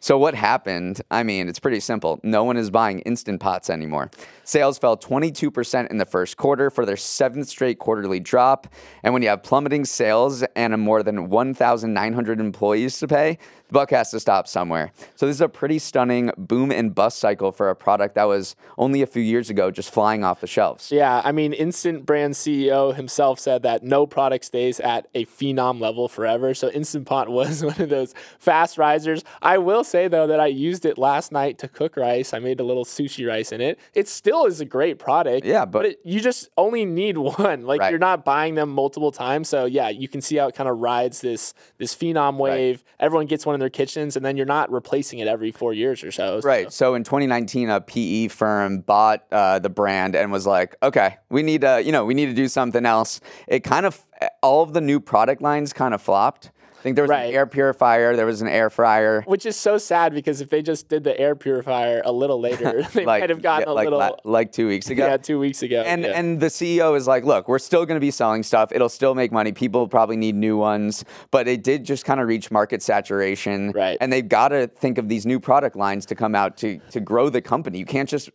so 0.05 0.19
what 0.19 0.35
happened? 0.35 1.01
I 1.09 1.23
mean, 1.23 1.49
it's 1.49 1.57
pretty 1.57 1.79
simple. 1.79 2.19
No 2.21 2.43
one 2.43 2.57
is 2.57 2.69
buying 2.69 2.99
instant 2.99 3.39
pots 3.39 3.71
anymore. 3.71 4.11
Sales 4.45 4.77
fell 4.77 4.95
22% 4.95 5.89
in 5.89 5.97
the 5.97 6.05
first 6.05 6.37
quarter 6.37 6.69
for 6.69 6.85
their 6.85 6.95
seventh 6.95 7.49
straight 7.49 7.79
quarterly 7.79 8.19
drop. 8.19 8.67
And 9.01 9.11
when 9.11 9.23
you 9.23 9.29
have 9.29 9.41
plummeting 9.41 9.85
sales 9.85 10.43
and 10.55 10.73
a 10.73 10.77
more 10.77 11.01
than 11.01 11.29
1,900 11.29 12.39
employees 12.39 12.99
to 12.99 13.07
pay, 13.07 13.39
the 13.67 13.73
buck 13.73 13.89
has 13.89 14.11
to 14.11 14.19
stop 14.19 14.47
somewhere. 14.47 14.91
So 15.15 15.25
this 15.25 15.37
is 15.37 15.41
a 15.41 15.49
pretty 15.49 15.79
stunning 15.79 16.29
boom 16.37 16.71
and 16.71 16.93
bust 16.93 17.17
cycle 17.17 17.51
for 17.51 17.71
a 17.71 17.75
product 17.75 18.13
that 18.15 18.25
was 18.25 18.55
only 18.77 19.01
a 19.01 19.07
few 19.07 19.23
years 19.23 19.49
ago 19.49 19.71
just 19.71 19.91
flying 19.91 20.23
off 20.23 20.41
the 20.41 20.47
shelves. 20.47 20.91
Yeah, 20.91 21.21
I 21.25 21.31
mean, 21.31 21.51
Instant 21.53 22.05
Brand 22.05 22.35
CEO 22.35 22.93
himself 22.93 23.39
said 23.39 23.63
that 23.63 23.83
no 23.83 24.05
product 24.05 24.45
stays 24.45 24.79
at 24.79 25.07
a 25.15 25.25
phenom 25.25 25.79
level 25.79 26.07
forever. 26.07 26.53
So 26.53 26.69
Instant 26.69 27.07
Pot 27.07 27.29
was 27.35 27.63
one 27.63 27.81
of 27.81 27.89
those 27.89 28.13
fast 28.37 28.77
risers. 28.77 29.23
I 29.41 29.57
will 29.57 29.83
say 29.83 30.07
though 30.07 30.27
that 30.27 30.39
I 30.39 30.47
used 30.47 30.85
it 30.85 30.99
last 30.99 31.31
night 31.31 31.57
to 31.59 31.67
cook 31.67 31.97
rice. 31.97 32.33
I 32.33 32.39
made 32.39 32.59
a 32.59 32.63
little 32.63 32.85
sushi 32.85 33.27
rice 33.27 33.51
in 33.51 33.61
it. 33.61 33.79
It 33.95 34.07
still 34.07 34.34
is 34.43 34.59
a 34.59 34.65
great 34.65 34.99
product. 34.99 35.45
Yeah, 35.45 35.63
but, 35.63 35.79
but 35.79 35.85
it, 35.85 35.99
you 36.03 36.19
just 36.19 36.49
only 36.57 36.83
need 36.83 37.17
one. 37.37 37.63
Like 37.63 37.79
right. 37.79 37.89
you're 37.89 37.99
not 37.99 38.25
buying 38.25 38.55
them 38.55 38.69
multiple 38.69 39.11
times. 39.11 39.47
So 39.47 39.65
yeah, 39.65 39.89
you 39.89 40.09
can 40.09 40.21
see 40.21 40.35
how 40.35 40.47
it 40.47 40.55
kind 40.55 40.69
of 40.69 40.79
rides 40.79 41.21
this 41.21 41.53
this 41.77 41.95
phenom 41.95 42.37
wave. 42.37 42.83
Right. 42.85 43.05
Everyone 43.05 43.25
gets 43.27 43.45
one 43.45 43.55
in 43.55 43.59
their 43.59 43.69
kitchens, 43.69 44.17
and 44.17 44.25
then 44.25 44.35
you're 44.35 44.45
not 44.45 44.69
replacing 44.71 45.19
it 45.19 45.27
every 45.27 45.51
four 45.51 45.73
years 45.73 46.03
or 46.03 46.11
so. 46.11 46.41
Right. 46.43 46.71
So, 46.71 46.85
so 46.85 46.95
in 46.95 47.03
2019, 47.05 47.69
a 47.69 47.79
PE 47.79 48.27
firm 48.27 48.81
bought 48.81 49.25
uh, 49.31 49.59
the 49.59 49.69
brand 49.69 50.15
and 50.15 50.31
was 50.31 50.45
like, 50.45 50.75
okay, 50.83 51.17
we 51.29 51.41
need 51.41 51.61
to, 51.61 51.81
you 51.83 51.91
know, 51.91 52.05
we 52.05 52.13
need 52.13 52.27
to 52.27 52.33
do 52.33 52.47
something 52.47 52.85
else. 52.85 53.21
It 53.47 53.61
kind 53.61 53.85
of 53.85 54.05
all 54.41 54.63
of 54.63 54.73
the 54.73 54.81
new 54.81 54.99
product 54.99 55.41
lines 55.41 55.73
kind 55.73 55.93
of 55.93 56.01
flopped 56.01 56.51
think 56.85 56.95
there 56.95 57.03
was 57.03 57.09
right. 57.09 57.29
an 57.29 57.33
air 57.33 57.47
purifier, 57.47 58.15
there 58.15 58.27
was 58.27 58.43
an 58.43 58.47
air 58.47 58.69
fryer. 58.69 59.23
Which 59.25 59.47
is 59.47 59.57
so 59.57 59.79
sad 59.79 60.13
because 60.13 60.39
if 60.39 60.51
they 60.51 60.61
just 60.61 60.87
did 60.87 61.03
the 61.03 61.19
air 61.19 61.35
purifier 61.35 62.03
a 62.05 62.11
little 62.11 62.39
later, 62.49 62.83
they 62.93 63.05
like, 63.05 63.21
might 63.21 63.29
have 63.31 63.41
gotten 63.41 63.67
yeah, 63.67 63.71
a 63.71 63.73
like, 63.73 63.89
little 63.89 64.19
like 64.23 64.51
two 64.51 64.67
weeks 64.67 64.89
ago. 64.91 65.07
Yeah, 65.07 65.17
two 65.17 65.39
weeks 65.39 65.63
ago. 65.63 65.81
And 65.83 66.03
yeah. 66.03 66.11
and 66.11 66.39
the 66.39 66.47
CEO 66.47 66.95
is 66.95 67.07
like, 67.07 67.25
look, 67.25 67.47
we're 67.47 67.57
still 67.57 67.87
going 67.87 67.95
to 67.95 68.01
be 68.01 68.11
selling 68.11 68.43
stuff. 68.43 68.71
It'll 68.71 68.87
still 68.87 69.15
make 69.15 69.31
money. 69.31 69.51
People 69.51 69.87
probably 69.87 70.15
need 70.15 70.35
new 70.35 70.57
ones, 70.57 71.03
but 71.31 71.47
it 71.47 71.63
did 71.63 71.85
just 71.85 72.05
kind 72.05 72.19
of 72.19 72.27
reach 72.27 72.51
market 72.51 72.83
saturation. 72.83 73.71
Right. 73.71 73.97
And 73.99 74.13
they've 74.13 74.27
got 74.27 74.49
to 74.49 74.67
think 74.67 74.99
of 74.99 75.09
these 75.09 75.25
new 75.25 75.39
product 75.39 75.75
lines 75.75 76.05
to 76.07 76.15
come 76.15 76.35
out 76.35 76.55
to 76.57 76.79
to 76.91 76.99
grow 76.99 77.29
the 77.29 77.41
company. 77.41 77.79
You 77.79 77.85
can't 77.85 78.07
just 78.07 78.29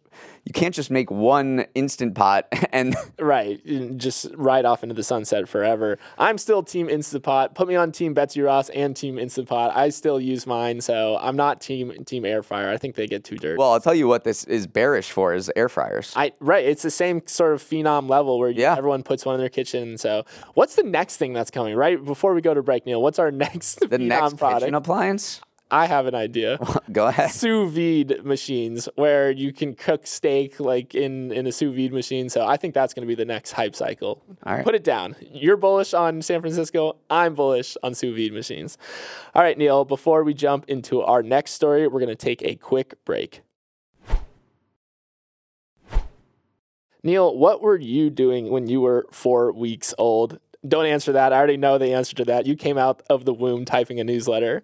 you 0.44 0.52
can't 0.52 0.74
just 0.74 0.90
make 0.90 1.10
one 1.10 1.66
instant 1.76 2.16
pot 2.16 2.48
and 2.72 2.96
right 3.20 3.64
just 3.96 4.26
ride 4.34 4.64
off 4.64 4.82
into 4.82 4.94
the 4.94 5.04
sunset 5.04 5.48
forever. 5.48 5.98
I'm 6.18 6.36
still 6.36 6.64
team 6.64 6.88
instant 6.88 7.22
pot. 7.22 7.54
Put 7.54 7.68
me 7.68 7.76
on 7.76 7.92
team 7.92 8.12
Betsy 8.12 8.39
Ross 8.42 8.68
and 8.70 8.96
team 8.96 9.18
instant 9.18 9.48
pot. 9.48 9.76
I 9.76 9.88
still 9.90 10.20
use 10.20 10.46
mine, 10.46 10.80
so 10.80 11.18
I'm 11.20 11.36
not 11.36 11.60
team 11.60 12.04
team 12.04 12.24
air 12.24 12.42
fryer. 12.42 12.70
I 12.70 12.76
think 12.76 12.94
they 12.94 13.06
get 13.06 13.24
too 13.24 13.36
dirty. 13.36 13.58
Well, 13.58 13.72
I'll 13.72 13.80
tell 13.80 13.94
you 13.94 14.08
what 14.08 14.24
this 14.24 14.44
is 14.44 14.66
bearish 14.66 15.10
for 15.10 15.34
is 15.34 15.50
air 15.56 15.68
fryers. 15.68 16.12
I 16.16 16.32
right. 16.40 16.64
It's 16.64 16.82
the 16.82 16.90
same 16.90 17.22
sort 17.26 17.54
of 17.54 17.62
phenom 17.62 18.08
level 18.08 18.38
where 18.38 18.50
yeah. 18.50 18.76
everyone 18.76 19.02
puts 19.02 19.24
one 19.24 19.34
in 19.34 19.40
their 19.40 19.48
kitchen. 19.48 19.98
So 19.98 20.24
what's 20.54 20.74
the 20.74 20.82
next 20.82 21.16
thing 21.16 21.32
that's 21.32 21.50
coming? 21.50 21.76
Right 21.76 22.02
before 22.02 22.34
we 22.34 22.40
go 22.40 22.54
to 22.54 22.62
break, 22.62 22.86
Neal. 22.86 23.02
What's 23.02 23.18
our 23.18 23.30
next 23.40 23.88
the 23.88 23.98
next 23.98 24.36
product? 24.36 24.62
kitchen 24.62 24.74
appliance? 24.74 25.40
I 25.70 25.86
have 25.86 26.06
an 26.06 26.14
idea. 26.14 26.58
Go 26.92 27.06
ahead. 27.06 27.30
Sous 27.30 27.72
vide 27.72 28.24
machines 28.24 28.88
where 28.96 29.30
you 29.30 29.52
can 29.52 29.74
cook 29.74 30.06
steak 30.06 30.58
like 30.58 30.94
in, 30.94 31.32
in 31.32 31.46
a 31.46 31.52
sous 31.52 31.74
vide 31.74 31.92
machine. 31.92 32.28
So 32.28 32.44
I 32.46 32.56
think 32.56 32.74
that's 32.74 32.92
going 32.92 33.06
to 33.06 33.08
be 33.08 33.14
the 33.14 33.24
next 33.24 33.52
hype 33.52 33.74
cycle. 33.74 34.22
All 34.44 34.54
right. 34.54 34.64
Put 34.64 34.74
it 34.74 34.84
down. 34.84 35.16
You're 35.20 35.56
bullish 35.56 35.94
on 35.94 36.22
San 36.22 36.40
Francisco. 36.40 36.96
I'm 37.08 37.34
bullish 37.34 37.76
on 37.82 37.94
sous 37.94 38.16
vide 38.16 38.32
machines. 38.32 38.78
All 39.34 39.42
right, 39.42 39.56
Neal, 39.56 39.84
before 39.84 40.24
we 40.24 40.34
jump 40.34 40.64
into 40.68 41.02
our 41.02 41.22
next 41.22 41.52
story, 41.52 41.86
we're 41.86 42.00
going 42.00 42.08
to 42.08 42.14
take 42.14 42.42
a 42.42 42.56
quick 42.56 43.04
break. 43.04 43.42
Neal, 47.02 47.36
what 47.36 47.62
were 47.62 47.78
you 47.78 48.10
doing 48.10 48.50
when 48.50 48.68
you 48.68 48.82
were 48.82 49.06
four 49.10 49.52
weeks 49.52 49.94
old? 49.96 50.38
Don't 50.66 50.84
answer 50.84 51.12
that. 51.12 51.32
I 51.32 51.36
already 51.38 51.56
know 51.56 51.78
the 51.78 51.94
answer 51.94 52.14
to 52.16 52.24
that. 52.26 52.46
You 52.46 52.54
came 52.54 52.76
out 52.76 53.02
of 53.08 53.24
the 53.24 53.32
womb 53.32 53.64
typing 53.64 53.98
a 53.98 54.04
newsletter. 54.04 54.62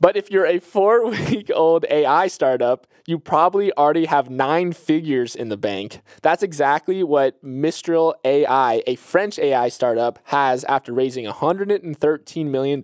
But 0.00 0.16
if 0.16 0.28
you're 0.28 0.46
a 0.46 0.58
four 0.76 1.06
week 1.06 1.50
old 1.54 1.84
AI 1.88 2.26
startup, 2.26 2.88
you 3.06 3.20
probably 3.20 3.72
already 3.74 4.06
have 4.06 4.28
nine 4.28 4.72
figures 4.72 5.36
in 5.36 5.48
the 5.48 5.56
bank. 5.56 6.00
That's 6.22 6.42
exactly 6.42 7.04
what 7.04 7.42
Mistral 7.44 8.16
AI, 8.24 8.82
a 8.88 8.96
French 8.96 9.38
AI 9.38 9.68
startup, 9.68 10.18
has 10.24 10.64
after 10.64 10.92
raising 10.92 11.26
$113 11.26 12.46
million 12.46 12.82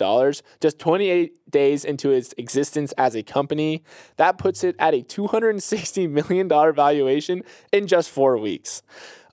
just 0.61 0.78
28 0.78 1.50
days 1.50 1.85
into 1.85 2.12
its 2.12 2.33
existence 2.38 2.92
as 2.92 3.16
a 3.16 3.25
company. 3.25 3.83
That 4.16 4.38
puts 4.38 4.62
it 4.62 4.76
at 4.78 4.95
a 4.95 5.02
$260 5.02 6.09
million 6.09 6.49
valuation 6.49 7.42
in 7.73 7.88
just 7.88 8.09
four 8.09 8.38
weeks. 8.38 8.83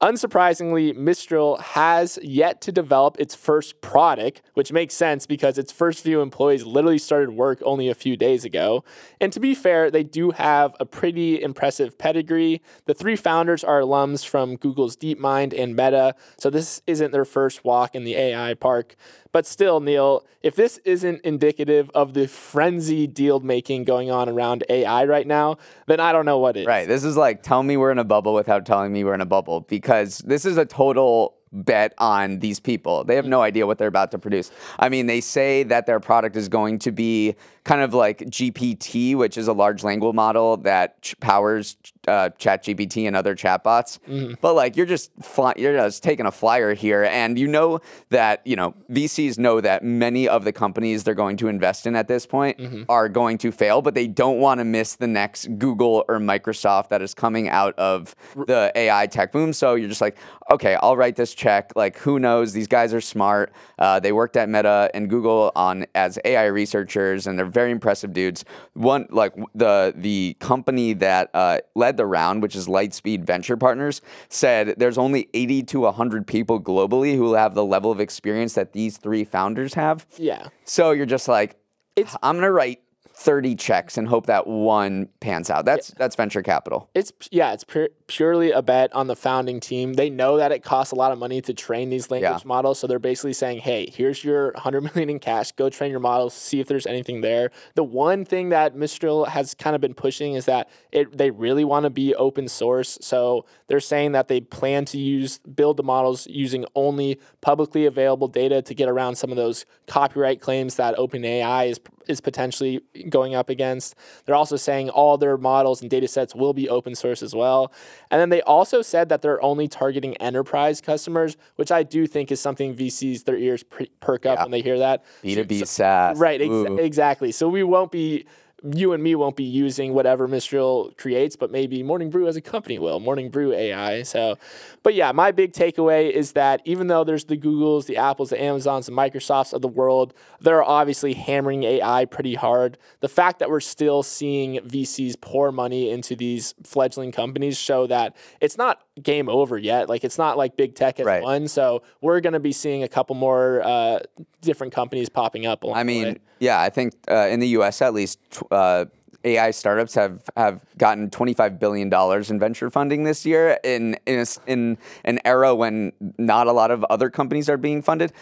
Unsurprisingly, 0.01 0.95
Mistral 0.95 1.57
has 1.57 2.17
yet 2.21 2.61
to 2.61 2.71
develop 2.71 3.17
its 3.19 3.35
first 3.35 3.81
product, 3.81 4.41
which 4.53 4.71
makes 4.71 4.93
sense 4.93 5.25
because 5.25 5.57
its 5.57 5.73
first 5.73 6.01
few 6.01 6.21
employees 6.21 6.63
literally 6.63 6.97
started 6.97 7.31
work 7.31 7.61
only 7.65 7.89
a 7.89 7.93
few 7.93 8.15
days 8.15 8.45
ago. 8.45 8.85
And 9.19 9.33
to 9.33 9.41
be 9.41 9.53
fair, 9.53 9.91
they 9.91 10.03
do 10.03 10.31
have 10.31 10.73
a 10.79 10.85
pretty 10.85 11.41
impressive 11.41 11.97
pedigree. 11.97 12.61
The 12.85 12.93
three 12.93 13.17
founders 13.17 13.61
are 13.61 13.81
alums 13.81 14.25
from 14.25 14.55
Google's 14.55 14.95
DeepMind 14.95 15.53
and 15.57 15.75
Meta, 15.75 16.15
so 16.37 16.49
this 16.49 16.81
isn't 16.87 17.11
their 17.11 17.25
first 17.25 17.65
walk 17.65 17.93
in 17.93 18.05
the 18.05 18.15
AI 18.15 18.53
park. 18.53 18.95
But 19.31 19.45
still, 19.45 19.79
Neal, 19.79 20.25
if 20.41 20.55
this 20.55 20.79
isn't 20.85 21.21
indicative 21.21 21.91
of 21.93 22.13
the 22.13 22.27
frenzy 22.27 23.05
deal 23.05 23.41
making 23.41 23.83
going 23.83 24.09
on 24.09 24.27
around 24.27 24.63
AI 24.69 25.05
right 25.05 25.27
now, 25.27 25.57
then 25.85 25.99
I 25.99 26.11
don't 26.11 26.25
know 26.25 26.39
what 26.39 26.57
is. 26.57 26.65
Right. 26.65 26.87
This 26.87 27.03
is 27.03 27.15
like 27.15 27.43
tell 27.43 27.61
me 27.61 27.77
we're 27.77 27.91
in 27.91 27.99
a 27.99 28.03
bubble 28.03 28.33
without 28.33 28.65
telling 28.65 28.91
me 28.91 29.03
we're 29.03 29.13
in 29.13 29.21
a 29.21 29.27
bubble 29.27 29.61
because 29.61 29.88
this 29.89 30.45
is 30.45 30.57
a 30.57 30.65
total 30.65 31.35
bet 31.51 31.93
on 31.97 32.39
these 32.39 32.59
people. 32.59 33.03
They 33.03 33.15
have 33.15 33.25
no 33.25 33.41
idea 33.41 33.65
what 33.65 33.77
they're 33.77 33.87
about 33.87 34.11
to 34.11 34.19
produce. 34.19 34.51
I 34.77 34.89
mean, 34.89 35.07
they 35.07 35.21
say 35.21 35.63
that 35.63 35.85
their 35.87 35.99
product 35.99 36.35
is 36.35 36.47
going 36.47 36.79
to 36.79 36.91
be 36.91 37.35
kind 37.63 37.81
of 37.81 37.93
like 37.93 38.19
GPT, 38.19 39.15
which 39.15 39.37
is 39.37 39.47
a 39.47 39.53
large 39.53 39.83
language 39.83 40.15
model 40.15 40.57
that 40.57 41.01
ch- 41.01 41.19
powers 41.19 41.77
uh, 42.07 42.29
ChatGPT 42.39 43.07
and 43.07 43.15
other 43.15 43.35
chatbots. 43.35 43.99
Mm-hmm. 44.07 44.33
But 44.41 44.55
like, 44.55 44.75
you're 44.75 44.85
just 44.85 45.11
fly- 45.21 45.53
you're 45.57 45.75
just 45.75 46.03
taking 46.03 46.25
a 46.25 46.31
flyer 46.31 46.73
here, 46.73 47.03
and 47.03 47.37
you 47.37 47.47
know 47.47 47.81
that 48.09 48.41
you 48.45 48.55
know 48.55 48.73
VCs 48.91 49.37
know 49.37 49.61
that 49.61 49.83
many 49.83 50.27
of 50.27 50.43
the 50.43 50.51
companies 50.51 51.03
they're 51.03 51.13
going 51.13 51.37
to 51.37 51.47
invest 51.47 51.85
in 51.85 51.95
at 51.95 52.07
this 52.07 52.25
point 52.25 52.57
mm-hmm. 52.57 52.83
are 52.89 53.09
going 53.09 53.37
to 53.39 53.51
fail, 53.51 53.81
but 53.81 53.93
they 53.93 54.07
don't 54.07 54.39
want 54.39 54.59
to 54.59 54.65
miss 54.65 54.95
the 54.95 55.07
next 55.07 55.47
Google 55.57 56.03
or 56.07 56.19
Microsoft 56.19 56.89
that 56.89 57.01
is 57.01 57.13
coming 57.13 57.49
out 57.49 57.77
of 57.77 58.15
the 58.47 58.71
AI 58.75 59.07
tech 59.07 59.31
boom. 59.31 59.53
So 59.53 59.75
you're 59.75 59.89
just 59.89 60.01
like, 60.01 60.17
okay, 60.51 60.75
I'll 60.81 60.97
write 60.97 61.15
this 61.15 61.33
check. 61.33 61.71
Like, 61.75 61.97
who 61.97 62.19
knows? 62.19 62.53
These 62.53 62.67
guys 62.67 62.93
are 62.93 63.01
smart. 63.01 63.51
Uh, 63.77 63.99
they 63.99 64.11
worked 64.11 64.37
at 64.37 64.49
Meta 64.49 64.89
and 64.93 65.09
Google 65.09 65.51
on 65.55 65.85
as 65.95 66.17
AI 66.25 66.45
researchers, 66.45 67.27
and 67.27 67.37
they're 67.37 67.45
very 67.59 67.71
impressive 67.71 68.13
dudes. 68.13 68.45
One 68.73 69.05
like 69.09 69.33
the 69.53 69.93
the 69.95 70.37
company 70.39 70.93
that 70.93 71.29
uh, 71.33 71.59
led 71.75 71.97
the 71.97 72.05
round, 72.05 72.41
which 72.41 72.55
is 72.55 72.67
Lightspeed 72.67 73.25
Venture 73.25 73.57
Partners, 73.57 74.01
said 74.29 74.75
there's 74.77 74.97
only 74.97 75.27
80 75.33 75.63
to 75.63 75.79
100 75.81 76.25
people 76.25 76.61
globally 76.61 77.15
who 77.15 77.33
have 77.33 77.53
the 77.55 77.65
level 77.65 77.91
of 77.91 77.99
experience 77.99 78.53
that 78.53 78.71
these 78.73 78.97
three 78.97 79.25
founders 79.25 79.73
have. 79.73 80.07
Yeah. 80.17 80.47
So 80.63 80.91
you're 80.91 81.05
just 81.17 81.27
like, 81.27 81.57
it's, 81.95 82.15
I'm 82.23 82.35
gonna 82.37 82.51
write 82.51 82.79
30 83.19 83.55
checks 83.55 83.97
and 83.97 84.07
hope 84.07 84.27
that 84.27 84.47
one 84.47 85.09
pans 85.19 85.49
out. 85.49 85.65
That's 85.65 85.89
yeah. 85.89 85.95
that's 85.97 86.15
venture 86.15 86.41
capital. 86.41 86.89
It's 86.95 87.11
yeah, 87.31 87.51
it's 87.51 87.65
pure, 87.65 87.89
purely 88.07 88.51
a 88.51 88.61
bet 88.61 88.93
on 88.93 89.07
the 89.07 89.15
founding 89.15 89.59
team. 89.59 89.93
They 89.93 90.09
know 90.09 90.37
that 90.37 90.53
it 90.53 90.63
costs 90.63 90.93
a 90.93 90.95
lot 90.95 91.11
of 91.11 91.19
money 91.19 91.41
to 91.41 91.53
train 91.53 91.89
these 91.89 92.09
language 92.09 92.31
yeah. 92.31 92.47
models, 92.47 92.79
so 92.79 92.87
they're 92.87 92.97
basically 92.97 93.33
saying, 93.33 93.59
"Hey, 93.59 93.91
here's 93.93 94.23
your 94.23 94.53
100 94.53 94.81
million 94.81 95.09
in 95.09 95.19
cash. 95.19 95.51
Go 95.51 95.69
train 95.69 95.91
your 95.91 95.99
models, 95.99 96.33
see 96.33 96.61
if 96.61 96.67
there's 96.69 96.87
anything 96.87 97.19
there." 97.19 97.51
The 97.75 97.83
one 97.83 98.23
thing 98.23 98.49
that 98.49 98.77
Mistral 98.77 99.25
has 99.25 99.53
kind 99.53 99.75
of 99.75 99.81
been 99.81 99.93
pushing 99.93 100.35
is 100.35 100.45
that 100.45 100.69
it 100.93 101.17
they 101.17 101.29
really 101.29 101.65
want 101.65 101.83
to 101.83 101.89
be 101.89 102.15
open 102.15 102.47
source. 102.47 102.97
So 103.01 103.45
they're 103.67 103.81
saying 103.81 104.13
that 104.13 104.29
they 104.29 104.39
plan 104.39 104.85
to 104.85 104.97
use 104.97 105.39
build 105.39 105.75
the 105.75 105.83
models 105.83 106.25
using 106.27 106.63
only 106.73 107.19
publicly 107.41 107.85
available 107.85 108.29
data 108.29 108.61
to 108.61 108.73
get 108.73 108.87
around 108.87 109.15
some 109.15 109.29
of 109.29 109.35
those 109.35 109.65
copyright 109.87 110.39
claims 110.39 110.75
that 110.75 110.95
OpenAI 110.95 111.71
is 111.71 111.79
is 112.09 112.19
potentially 112.19 112.81
going 113.09 113.35
up 113.35 113.49
against. 113.49 113.95
They're 114.25 114.35
also 114.35 114.55
saying 114.55 114.89
all 114.89 115.17
their 115.17 115.37
models 115.37 115.81
and 115.81 115.89
data 115.89 116.07
sets 116.07 116.35
will 116.35 116.53
be 116.53 116.69
open 116.69 116.95
source 116.95 117.21
as 117.21 117.35
well. 117.35 117.71
And 118.11 118.19
then 118.19 118.29
they 118.29 118.41
also 118.41 118.81
said 118.81 119.09
that 119.09 119.21
they're 119.21 119.41
only 119.43 119.67
targeting 119.67 120.15
enterprise 120.17 120.81
customers, 120.81 121.37
which 121.55 121.71
I 121.71 121.83
do 121.83 122.07
think 122.07 122.31
is 122.31 122.39
something 122.39 122.75
VCs, 122.75 123.25
their 123.25 123.37
ears 123.37 123.63
perk 123.63 124.25
up 124.25 124.37
yeah. 124.37 124.43
when 124.43 124.51
they 124.51 124.61
hear 124.61 124.79
that. 124.79 125.03
B2B 125.23 125.59
so, 125.59 125.65
SaaS. 125.65 126.17
Right, 126.17 126.41
ex- 126.41 126.79
exactly. 126.79 127.31
So 127.31 127.47
we 127.47 127.63
won't 127.63 127.91
be 127.91 128.25
you 128.63 128.93
and 128.93 129.01
me 129.01 129.15
won't 129.15 129.35
be 129.35 129.43
using 129.43 129.93
whatever 129.93 130.27
Mistral 130.27 130.91
creates, 130.97 131.35
but 131.35 131.51
maybe 131.51 131.83
Morning 131.83 132.09
Brew 132.09 132.27
as 132.27 132.35
a 132.35 132.41
company 132.41 132.79
will, 132.79 132.99
Morning 132.99 133.29
Brew 133.29 133.53
AI. 133.53 134.03
So, 134.03 134.37
but 134.83 134.93
yeah, 134.93 135.11
my 135.11 135.31
big 135.31 135.53
takeaway 135.53 136.11
is 136.11 136.33
that 136.33 136.61
even 136.65 136.87
though 136.87 137.03
there's 137.03 137.25
the 137.25 137.37
Googles, 137.37 137.85
the 137.85 137.97
Apples, 137.97 138.29
the 138.29 138.41
Amazons, 138.41 138.85
the 138.85 138.91
Microsofts 138.91 139.53
of 139.53 139.61
the 139.61 139.67
world, 139.67 140.13
they're 140.41 140.63
obviously 140.63 141.13
hammering 141.13 141.63
AI 141.63 142.05
pretty 142.05 142.35
hard. 142.35 142.77
The 142.99 143.09
fact 143.09 143.39
that 143.39 143.49
we're 143.49 143.59
still 143.59 144.03
seeing 144.03 144.57
VCs 144.59 145.19
pour 145.21 145.51
money 145.51 145.89
into 145.89 146.15
these 146.15 146.53
fledgling 146.63 147.11
companies 147.11 147.57
show 147.57 147.87
that 147.87 148.15
it's 148.41 148.57
not 148.57 148.81
game 149.03 149.29
over 149.29 149.57
yet. 149.57 149.89
Like 149.89 150.03
it's 150.03 150.17
not 150.17 150.37
like 150.37 150.55
big 150.55 150.75
tech 150.75 150.97
has 150.97 151.05
right. 151.05 151.23
won. 151.23 151.47
So 151.47 151.83
we're 152.01 152.21
going 152.21 152.33
to 152.33 152.39
be 152.39 152.51
seeing 152.51 152.83
a 152.83 152.87
couple 152.87 153.15
more 153.15 153.61
uh, 153.63 153.99
different 154.41 154.73
companies 154.73 155.09
popping 155.09 155.45
up. 155.45 155.63
I 155.73 155.83
mean, 155.83 156.19
yeah, 156.39 156.61
I 156.61 156.69
think 156.69 156.93
uh, 157.09 157.27
in 157.29 157.39
the 157.39 157.47
U.S. 157.49 157.81
at 157.81 157.93
least. 157.93 158.19
Uh, 158.51 158.85
AI 159.25 159.51
startups 159.51 159.95
have, 159.95 160.23
have 160.37 160.65
gotten 160.77 161.09
$25 161.09 161.59
billion 161.59 161.93
in 161.93 162.39
venture 162.39 162.69
funding 162.69 163.03
this 163.03 163.25
year 163.25 163.59
in, 163.65 163.97
in, 164.05 164.19
a, 164.19 164.25
in 164.49 164.77
an 165.03 165.19
era 165.25 165.53
when 165.53 165.91
not 166.17 166.47
a 166.47 166.53
lot 166.53 166.71
of 166.71 166.85
other 166.85 167.09
companies 167.09 167.49
are 167.49 167.57
being 167.57 167.81
funded. 167.81 168.13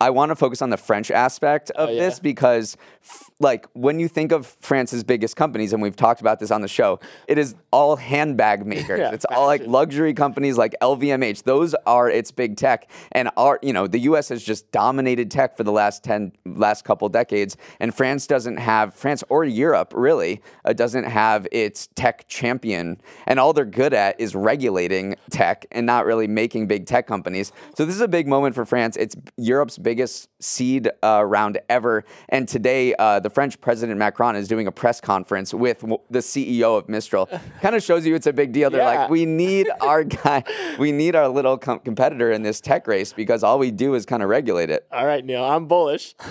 I 0.00 0.10
want 0.10 0.30
to 0.30 0.36
focus 0.36 0.62
on 0.62 0.70
the 0.70 0.76
French 0.76 1.10
aspect 1.10 1.70
of 1.72 1.88
oh, 1.88 1.92
yeah. 1.92 2.00
this 2.00 2.20
because, 2.20 2.76
f- 3.02 3.27
like, 3.40 3.66
when 3.72 4.00
you 4.00 4.08
think 4.08 4.32
of 4.32 4.46
France's 4.60 5.04
biggest 5.04 5.36
companies, 5.36 5.72
and 5.72 5.80
we've 5.80 5.96
talked 5.96 6.20
about 6.20 6.40
this 6.40 6.50
on 6.50 6.60
the 6.60 6.68
show, 6.68 7.00
it 7.26 7.38
is 7.38 7.54
all 7.72 7.96
handbag 7.96 8.66
makers. 8.66 8.98
yeah, 8.98 9.12
it's 9.12 9.24
fashion. 9.24 9.40
all 9.40 9.46
like 9.46 9.66
luxury 9.66 10.14
companies 10.14 10.58
like 10.58 10.74
LVMH. 10.82 11.44
Those 11.44 11.74
are 11.86 12.10
its 12.10 12.30
big 12.30 12.56
tech, 12.56 12.90
and 13.12 13.30
our, 13.36 13.58
you 13.62 13.72
know, 13.72 13.86
the 13.86 14.00
U.S. 14.00 14.28
has 14.30 14.42
just 14.42 14.70
dominated 14.72 15.30
tech 15.30 15.56
for 15.56 15.64
the 15.64 15.72
last 15.72 16.02
ten, 16.02 16.32
last 16.44 16.84
couple 16.84 17.08
decades, 17.08 17.56
and 17.80 17.94
France 17.94 18.26
doesn't 18.26 18.56
have 18.56 18.94
France 18.94 19.22
or 19.28 19.44
Europe 19.44 19.92
really 19.96 20.42
uh, 20.64 20.72
doesn't 20.72 21.04
have 21.04 21.46
its 21.52 21.88
tech 21.94 22.26
champion, 22.28 23.00
and 23.26 23.38
all 23.38 23.52
they're 23.52 23.64
good 23.64 23.94
at 23.94 24.20
is 24.20 24.34
regulating 24.34 25.14
tech 25.30 25.66
and 25.70 25.86
not 25.86 26.06
really 26.06 26.26
making 26.26 26.66
big 26.66 26.86
tech 26.86 27.06
companies. 27.06 27.52
So 27.76 27.84
this 27.84 27.94
is 27.94 28.00
a 28.00 28.08
big 28.08 28.26
moment 28.26 28.54
for 28.54 28.64
France. 28.64 28.96
It's 28.96 29.16
Europe's 29.36 29.78
biggest 29.78 30.28
seed 30.40 30.90
uh, 31.02 31.24
round 31.24 31.58
ever. 31.68 32.04
And 32.28 32.48
today, 32.48 32.94
uh, 32.98 33.20
the 33.20 33.27
French 33.30 33.60
President 33.60 33.98
Macron 33.98 34.36
is 34.36 34.48
doing 34.48 34.66
a 34.66 34.72
press 34.72 35.00
conference 35.00 35.52
with 35.54 35.80
w- 35.80 36.00
the 36.10 36.20
CEO 36.20 36.78
of 36.78 36.88
Mistral. 36.88 37.26
kind 37.62 37.74
of 37.74 37.82
shows 37.82 38.06
you 38.06 38.14
it's 38.14 38.26
a 38.26 38.32
big 38.32 38.52
deal. 38.52 38.70
They're 38.70 38.80
yeah. 38.80 39.02
like, 39.02 39.10
we 39.10 39.26
need 39.26 39.68
our 39.80 40.04
guy, 40.04 40.44
we 40.78 40.92
need 40.92 41.14
our 41.16 41.28
little 41.28 41.58
com- 41.58 41.80
competitor 41.80 42.30
in 42.32 42.42
this 42.42 42.60
tech 42.60 42.86
race 42.86 43.12
because 43.12 43.42
all 43.42 43.58
we 43.58 43.70
do 43.70 43.94
is 43.94 44.06
kind 44.06 44.22
of 44.22 44.28
regulate 44.28 44.70
it. 44.70 44.86
All 44.92 45.06
right, 45.06 45.24
Neal, 45.24 45.44
I'm 45.44 45.66
bullish. 45.66 46.14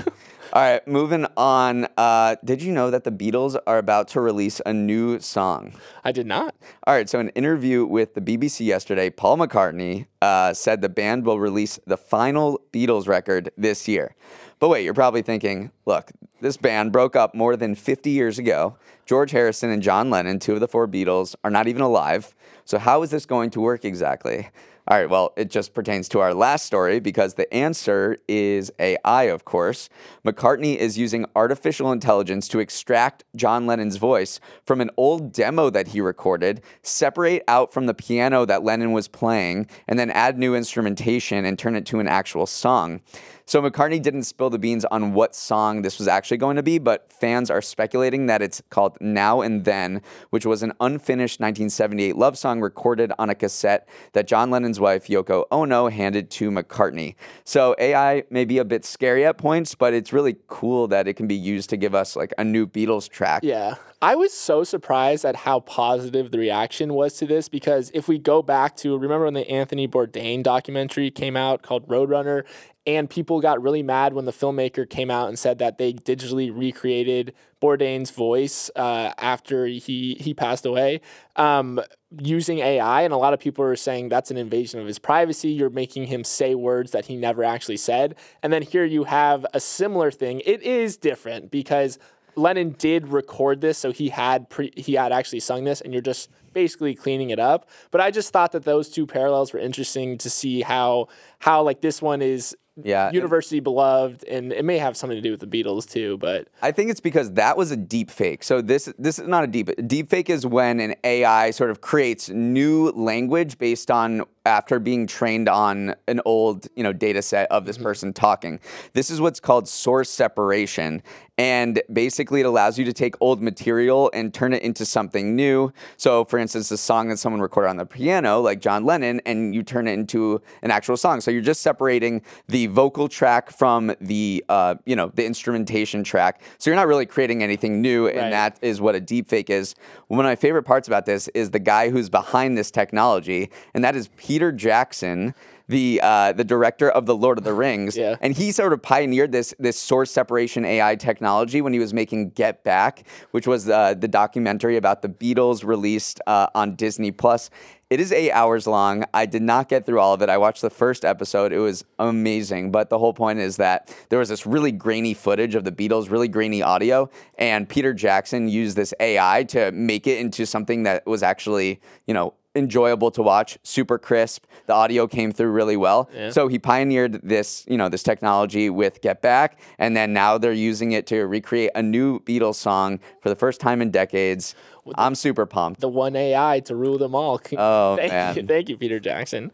All 0.53 0.61
right, 0.61 0.87
moving 0.87 1.25
on. 1.35 1.87
Uh, 1.97 2.37
did 2.45 2.61
you 2.61 2.71
know 2.71 2.89
that 2.89 3.03
the 3.03 3.11
Beatles 3.11 3.57
are 3.67 3.77
about 3.77 4.07
to 4.09 4.21
release 4.21 4.61
a 4.65 4.71
new 4.71 5.19
song? 5.19 5.73
I 6.05 6.13
did 6.13 6.25
not. 6.25 6.55
All 6.85 6.93
right, 6.93 7.09
so 7.09 7.19
in 7.19 7.27
an 7.27 7.33
interview 7.33 7.85
with 7.85 8.13
the 8.13 8.21
BBC 8.21 8.65
yesterday, 8.65 9.09
Paul 9.09 9.37
McCartney 9.39 10.07
uh, 10.21 10.53
said 10.53 10.81
the 10.81 10.87
band 10.87 11.25
will 11.25 11.37
release 11.37 11.79
the 11.85 11.97
final 11.97 12.61
Beatles 12.71 13.09
record 13.09 13.51
this 13.57 13.89
year. 13.89 14.15
But 14.59 14.69
wait, 14.69 14.83
you're 14.83 14.93
probably 14.93 15.21
thinking, 15.21 15.71
look, 15.85 16.11
this 16.41 16.57
band 16.57 16.91
broke 16.91 17.15
up 17.15 17.35
more 17.35 17.55
than 17.55 17.75
50 17.75 18.09
years 18.09 18.39
ago. 18.39 18.77
George 19.05 19.31
Harrison 19.31 19.69
and 19.69 19.83
John 19.83 20.09
Lennon, 20.09 20.39
two 20.39 20.53
of 20.53 20.59
the 20.59 20.67
four 20.67 20.87
Beatles, 20.87 21.35
are 21.43 21.51
not 21.51 21.67
even 21.67 21.81
alive. 21.81 22.35
So 22.65 22.79
how 22.79 23.03
is 23.03 23.11
this 23.11 23.25
going 23.25 23.51
to 23.51 23.61
work 23.61 23.85
exactly? 23.85 24.49
All 24.89 24.97
right, 24.97 25.09
well, 25.09 25.33
it 25.35 25.49
just 25.49 25.73
pertains 25.73 26.07
to 26.09 26.21
our 26.21 26.33
last 26.33 26.65
story 26.65 27.01
because 27.01 27.33
the 27.33 27.53
answer 27.53 28.15
is 28.25 28.71
AI, 28.79 29.23
of 29.23 29.43
course. 29.43 29.89
McCartney 30.25 30.77
is 30.77 30.97
using 30.97 31.25
artificial 31.35 31.91
intelligence 31.91 32.47
to 32.47 32.59
extract 32.59 33.25
John 33.35 33.67
Lennon's 33.67 33.97
voice 33.97 34.39
from 34.65 34.79
an 34.79 34.89
old 34.95 35.33
demo 35.33 35.69
that 35.69 35.89
he 35.89 35.99
recorded, 35.99 36.61
separate 36.83 37.43
out 37.49 37.73
from 37.73 37.85
the 37.85 37.93
piano 37.93 38.45
that 38.45 38.63
Lennon 38.63 38.93
was 38.93 39.09
playing, 39.09 39.67
and 39.89 39.99
then 39.99 40.09
add 40.09 40.37
new 40.37 40.55
instrumentation 40.55 41.43
and 41.43 41.59
turn 41.59 41.75
it 41.75 41.85
to 41.87 41.99
an 41.99 42.07
actual 42.07 42.45
song. 42.45 43.01
So 43.47 43.61
McCartney 43.61 44.01
didn't 44.01 44.23
spill 44.23 44.49
the 44.49 44.59
beans 44.59 44.83
on 44.91 45.13
what 45.13 45.33
song 45.33 45.81
this 45.81 45.99
was 45.99 46.07
actually 46.09 46.35
going 46.35 46.57
to 46.57 46.63
be, 46.63 46.79
but 46.79 47.09
fans 47.13 47.49
are 47.49 47.61
speculating 47.61 48.25
that 48.25 48.41
it's 48.41 48.61
called 48.71 48.97
Now 48.99 49.39
and 49.39 49.63
Then, 49.63 50.01
which 50.31 50.45
was 50.45 50.63
an 50.63 50.73
unfinished 50.81 51.39
1978 51.39 52.17
love 52.17 52.37
song 52.37 52.59
recorded 52.59 53.13
on 53.17 53.29
a 53.29 53.35
cassette 53.35 53.87
that 54.11 54.27
John 54.27 54.51
Lennon's 54.51 54.81
wife, 54.81 55.07
Yoko 55.07 55.45
Ono, 55.49 55.87
handed 55.87 56.29
to 56.31 56.51
McCartney. 56.51 57.15
So 57.45 57.73
AI 57.79 58.25
may 58.29 58.43
be 58.43 58.57
a 58.57 58.65
bit 58.65 58.83
scary 58.83 59.25
at 59.25 59.37
points, 59.37 59.75
but 59.75 59.93
it's 59.93 60.11
really 60.11 60.35
cool 60.47 60.89
that 60.89 61.07
it 61.07 61.13
can 61.13 61.25
be 61.25 61.35
used 61.35 61.69
to 61.69 61.77
give 61.77 61.95
us 61.95 62.17
like 62.17 62.33
a 62.37 62.43
new 62.43 62.67
Beatles 62.67 63.07
track. 63.07 63.43
Yeah. 63.45 63.75
I 64.01 64.13
was 64.13 64.31
so 64.31 64.63
surprised 64.63 65.25
at 65.25 65.35
how 65.35 65.61
positive 65.61 66.29
the 66.29 66.37
reaction 66.37 66.93
was 66.93 67.15
to 67.15 67.25
this 67.25 67.49
because 67.49 67.89
if 67.95 68.07
we 68.07 68.19
go 68.19 68.43
back 68.43 68.75
to 68.77 68.95
remember 68.95 69.25
when 69.25 69.33
the 69.33 69.49
Anthony 69.49 69.87
Bourdain 69.87 70.43
documentary 70.43 71.09
came 71.09 71.35
out 71.35 71.63
called 71.63 71.87
Roadrunner 71.87 72.43
and 72.87 73.09
people 73.09 73.41
got 73.41 73.61
really 73.61 73.83
mad 73.83 74.13
when 74.13 74.23
the 74.23 74.31
filmmaker 74.31 74.89
came 74.89 75.11
out 75.11 75.27
and 75.27 75.37
said 75.37 75.59
that 75.59 75.77
they 75.77 75.91
digitally 75.91 76.49
recreated 76.57 77.33
Bourdain's 77.61 78.11
voice 78.11 78.71
uh, 78.77 79.11
after 79.17 79.67
he 79.67 80.15
he 80.19 80.33
passed 80.33 80.65
away 80.65 81.01
um, 81.35 81.81
using 82.21 82.59
AI, 82.59 83.01
and 83.01 83.13
a 83.13 83.17
lot 83.17 83.33
of 83.33 83.39
people 83.39 83.65
are 83.65 83.75
saying 83.75 84.07
that's 84.07 84.31
an 84.31 84.37
invasion 84.37 84.79
of 84.79 84.87
his 84.87 84.99
privacy. 84.99 85.49
You're 85.49 85.69
making 85.69 86.05
him 86.05 86.23
say 86.23 86.55
words 86.55 86.91
that 86.91 87.05
he 87.05 87.17
never 87.17 87.43
actually 87.43 87.77
said, 87.77 88.15
and 88.41 88.53
then 88.53 88.61
here 88.61 88.85
you 88.85 89.03
have 89.03 89.45
a 89.53 89.59
similar 89.59 90.09
thing. 90.09 90.41
It 90.45 90.63
is 90.63 90.95
different 90.95 91.51
because 91.51 91.99
Lennon 92.37 92.75
did 92.77 93.09
record 93.09 93.59
this, 93.59 93.77
so 93.77 93.91
he 93.91 94.09
had 94.09 94.49
pre- 94.49 94.73
he 94.77 94.93
had 94.93 95.11
actually 95.11 95.41
sung 95.41 95.65
this, 95.65 95.81
and 95.81 95.91
you're 95.91 96.01
just 96.01 96.29
basically 96.57 96.95
cleaning 96.95 97.29
it 97.29 97.39
up. 97.39 97.69
But 97.91 98.01
I 98.01 98.09
just 98.09 98.33
thought 98.33 98.51
that 98.53 98.63
those 98.63 98.89
two 98.89 99.05
parallels 99.05 99.53
were 99.53 99.59
interesting 99.59 100.17
to 100.17 100.29
see 100.29 100.61
how 100.61 101.07
how 101.39 101.63
like 101.63 101.81
this 101.81 102.01
one 102.01 102.21
is 102.21 102.55
yeah, 102.83 103.11
universally 103.11 103.59
beloved, 103.59 104.23
and 104.25 104.53
it 104.53 104.63
may 104.63 104.77
have 104.77 104.95
something 104.95 105.17
to 105.17 105.21
do 105.21 105.31
with 105.31 105.39
the 105.39 105.47
Beatles 105.47 105.89
too. 105.89 106.17
But 106.17 106.47
I 106.61 106.71
think 106.71 106.91
it's 106.91 106.99
because 106.99 107.33
that 107.33 107.57
was 107.57 107.71
a 107.71 107.77
deep 107.77 108.11
fake. 108.11 108.43
So 108.43 108.61
this 108.61 108.91
this 108.99 109.17
is 109.17 109.27
not 109.27 109.43
a 109.43 109.47
deep 109.47 109.69
deep 109.87 110.09
fake 110.09 110.29
is 110.29 110.45
when 110.45 110.79
an 110.79 110.95
AI 111.03 111.51
sort 111.51 111.71
of 111.71 111.81
creates 111.81 112.29
new 112.29 112.89
language 112.91 113.57
based 113.57 113.89
on 113.89 114.23
after 114.45 114.79
being 114.79 115.07
trained 115.07 115.49
on 115.49 115.95
an 116.07 116.21
old 116.23 116.67
you 116.75 116.83
know 116.83 116.93
data 116.93 117.21
set 117.21 117.51
of 117.51 117.65
this 117.65 117.77
mm-hmm. 117.77 117.83
person 117.83 118.13
talking. 118.13 118.59
This 118.93 119.09
is 119.09 119.19
what's 119.19 119.39
called 119.39 119.67
source 119.67 120.09
separation, 120.09 121.01
and 121.37 121.81
basically 121.91 122.41
it 122.41 122.45
allows 122.45 122.79
you 122.79 122.85
to 122.85 122.93
take 122.93 123.15
old 123.21 123.41
material 123.41 124.09
and 124.13 124.33
turn 124.33 124.53
it 124.53 124.63
into 124.63 124.85
something 124.85 125.35
new. 125.35 125.71
So, 125.97 126.25
for 126.25 126.39
instance, 126.39 126.71
a 126.71 126.77
song 126.77 127.09
that 127.09 127.17
someone 127.17 127.41
recorded 127.41 127.69
on 127.69 127.77
the 127.77 127.85
piano, 127.85 128.39
like 128.39 128.59
John 128.59 128.85
Lennon, 128.85 129.21
and 129.25 129.53
you 129.53 129.63
turn 129.63 129.87
it 129.87 129.93
into 129.93 130.41
an 130.61 130.71
actual 130.71 130.97
song. 130.97 131.21
So 131.21 131.26
you're 131.31 131.41
just 131.41 131.61
separating 131.61 132.21
the 132.47 132.67
vocal 132.67 133.07
track 133.07 133.51
from 133.51 133.93
the 134.01 134.43
uh, 134.49 134.75
you 134.85 134.95
know 134.95 135.11
the 135.15 135.25
instrumentation 135.25 136.03
track. 136.03 136.41
So 136.57 136.69
you're 136.69 136.75
not 136.75 136.87
really 136.87 137.05
creating 137.05 137.43
anything 137.43 137.81
new, 137.81 138.07
and 138.07 138.17
right. 138.17 138.31
that 138.31 138.59
is 138.61 138.81
what 138.81 138.95
a 138.95 139.01
deepfake 139.01 139.49
is. 139.49 139.75
One 140.07 140.25
of 140.25 140.29
my 140.29 140.35
favorite 140.35 140.63
parts 140.63 140.87
about 140.87 141.05
this 141.05 141.27
is 141.29 141.51
the 141.51 141.59
guy 141.59 141.89
who's 141.89 142.09
behind 142.09 142.57
this 142.57 142.71
technology, 142.71 143.49
and 143.73 143.83
that 143.83 143.95
is 143.95 144.09
Peter 144.17 144.51
Jackson 144.51 145.33
the 145.67 145.99
uh, 146.01 146.31
the 146.33 146.43
director 146.43 146.89
of 146.89 147.05
the 147.05 147.15
Lord 147.15 147.37
of 147.37 147.43
the 147.43 147.53
Rings, 147.53 147.97
yeah. 147.97 148.15
and 148.21 148.35
he 148.35 148.51
sort 148.51 148.73
of 148.73 148.81
pioneered 148.81 149.31
this 149.31 149.53
this 149.59 149.79
source 149.79 150.11
separation 150.11 150.65
AI 150.65 150.95
technology 150.95 151.61
when 151.61 151.73
he 151.73 151.79
was 151.79 151.93
making 151.93 152.29
Get 152.31 152.63
Back, 152.63 153.05
which 153.31 153.47
was 153.47 153.69
uh, 153.69 153.93
the 153.93 154.07
documentary 154.07 154.77
about 154.77 155.01
the 155.01 155.09
Beatles 155.09 155.65
released 155.65 156.21
uh, 156.27 156.47
on 156.55 156.75
Disney 156.75 157.11
Plus. 157.11 157.49
It 157.89 158.01
is 158.01 158.11
eight 158.11 158.31
hours 158.31 158.67
long. 158.67 159.05
I 159.13 159.25
did 159.25 159.41
not 159.41 159.69
get 159.69 159.85
through 159.85 160.01
all 160.01 160.13
of 160.13 160.21
it. 160.21 160.27
I 160.27 160.37
watched 160.37 160.61
the 160.61 160.69
first 160.69 161.05
episode. 161.05 161.53
It 161.53 161.59
was 161.59 161.85
amazing. 161.99 162.69
But 162.69 162.89
the 162.89 162.99
whole 162.99 163.13
point 163.13 163.39
is 163.39 163.55
that 163.57 163.95
there 164.09 164.19
was 164.19 164.27
this 164.27 164.45
really 164.45 164.73
grainy 164.73 165.13
footage 165.13 165.55
of 165.55 165.63
the 165.63 165.71
Beatles, 165.71 166.11
really 166.11 166.27
grainy 166.27 166.61
audio, 166.61 167.09
and 167.37 167.67
Peter 167.67 167.93
Jackson 167.93 168.49
used 168.49 168.75
this 168.75 168.93
AI 168.99 169.45
to 169.45 169.71
make 169.71 170.05
it 170.05 170.19
into 170.19 170.45
something 170.45 170.83
that 170.83 171.05
was 171.05 171.23
actually, 171.23 171.79
you 172.07 172.13
know, 172.13 172.33
enjoyable 172.57 173.11
to 173.11 173.21
watch, 173.21 173.57
super 173.63 173.97
crisp. 173.97 174.45
The 174.65 174.73
audio 174.73 175.07
came 175.07 175.31
through 175.31 175.51
really 175.51 175.77
well. 175.77 176.09
Yeah. 176.13 176.31
So 176.31 176.47
he 176.47 176.59
pioneered 176.59 177.21
this, 177.23 177.65
you 177.67 177.77
know, 177.77 177.89
this 177.89 178.03
technology 178.03 178.69
with 178.69 179.01
Get 179.01 179.21
Back, 179.21 179.59
and 179.79 179.95
then 179.95 180.13
now 180.13 180.37
they're 180.37 180.51
using 180.51 180.91
it 180.91 181.07
to 181.07 181.25
recreate 181.27 181.71
a 181.75 181.81
new 181.81 182.19
Beatles 182.21 182.55
song 182.55 182.99
for 183.21 183.29
the 183.29 183.35
first 183.35 183.61
time 183.61 183.81
in 183.81 183.91
decades. 183.91 184.55
The, 184.95 185.01
I'm 185.01 185.15
super 185.15 185.45
pumped. 185.45 185.81
The 185.81 185.89
one 185.89 186.15
AI 186.15 186.61
to 186.61 186.75
rule 186.75 186.97
them 186.97 187.15
all. 187.15 187.41
Oh 187.59 187.95
thank 187.95 188.11
man! 188.11 188.35
You, 188.35 188.43
thank 188.43 188.69
you, 188.69 188.77
Peter 188.77 188.99
Jackson. 188.99 189.51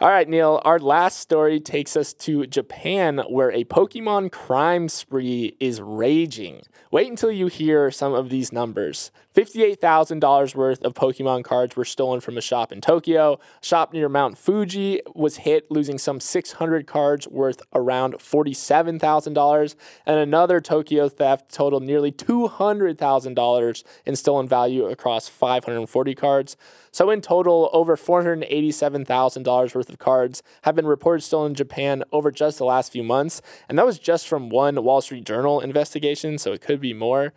All 0.00 0.08
right, 0.08 0.28
Neal. 0.28 0.60
Our 0.64 0.78
last 0.78 1.18
story 1.20 1.60
takes 1.60 1.96
us 1.96 2.12
to 2.14 2.46
Japan, 2.46 3.22
where 3.28 3.50
a 3.52 3.64
Pokemon 3.64 4.32
crime 4.32 4.88
spree 4.88 5.56
is 5.60 5.80
raging. 5.80 6.62
Wait 6.90 7.10
until 7.10 7.30
you 7.30 7.48
hear 7.48 7.90
some 7.90 8.14
of 8.14 8.30
these 8.30 8.52
numbers. 8.52 9.10
$58,000 9.34 10.54
worth 10.54 10.82
of 10.84 10.94
Pokemon 10.94 11.42
cards 11.42 11.74
were 11.74 11.84
stolen 11.84 12.20
from 12.20 12.38
a 12.38 12.40
shop 12.40 12.70
in 12.70 12.80
Tokyo. 12.80 13.40
A 13.60 13.66
shop 13.66 13.92
near 13.92 14.08
Mount 14.08 14.38
Fuji 14.38 15.00
was 15.12 15.38
hit, 15.38 15.68
losing 15.70 15.98
some 15.98 16.20
600 16.20 16.86
cards 16.86 17.26
worth 17.26 17.60
around 17.74 18.14
$47,000. 18.14 19.74
And 20.06 20.18
another 20.18 20.60
Tokyo 20.60 21.08
theft 21.08 21.52
totaled 21.52 21.82
nearly 21.82 22.12
$200,000 22.12 23.84
in 24.06 24.14
stolen 24.14 24.46
value 24.46 24.63
across 24.66 25.28
540 25.28 26.14
cards. 26.14 26.56
So, 26.90 27.10
in 27.10 27.20
total, 27.20 27.70
over 27.72 27.96
$487,000 27.96 29.74
worth 29.74 29.88
of 29.88 29.98
cards 29.98 30.42
have 30.62 30.74
been 30.74 30.86
reported 30.86 31.22
stolen 31.22 31.52
in 31.52 31.54
Japan 31.54 32.04
over 32.12 32.30
just 32.30 32.58
the 32.58 32.64
last 32.64 32.92
few 32.92 33.02
months. 33.02 33.42
And 33.68 33.78
that 33.78 33.86
was 33.86 33.98
just 33.98 34.28
from 34.28 34.48
one 34.48 34.82
Wall 34.82 35.00
Street 35.00 35.24
Journal 35.24 35.60
investigation, 35.60 36.38
so 36.38 36.52
it 36.52 36.60
could 36.60 36.80
be 36.80 36.94
more. 36.94 37.32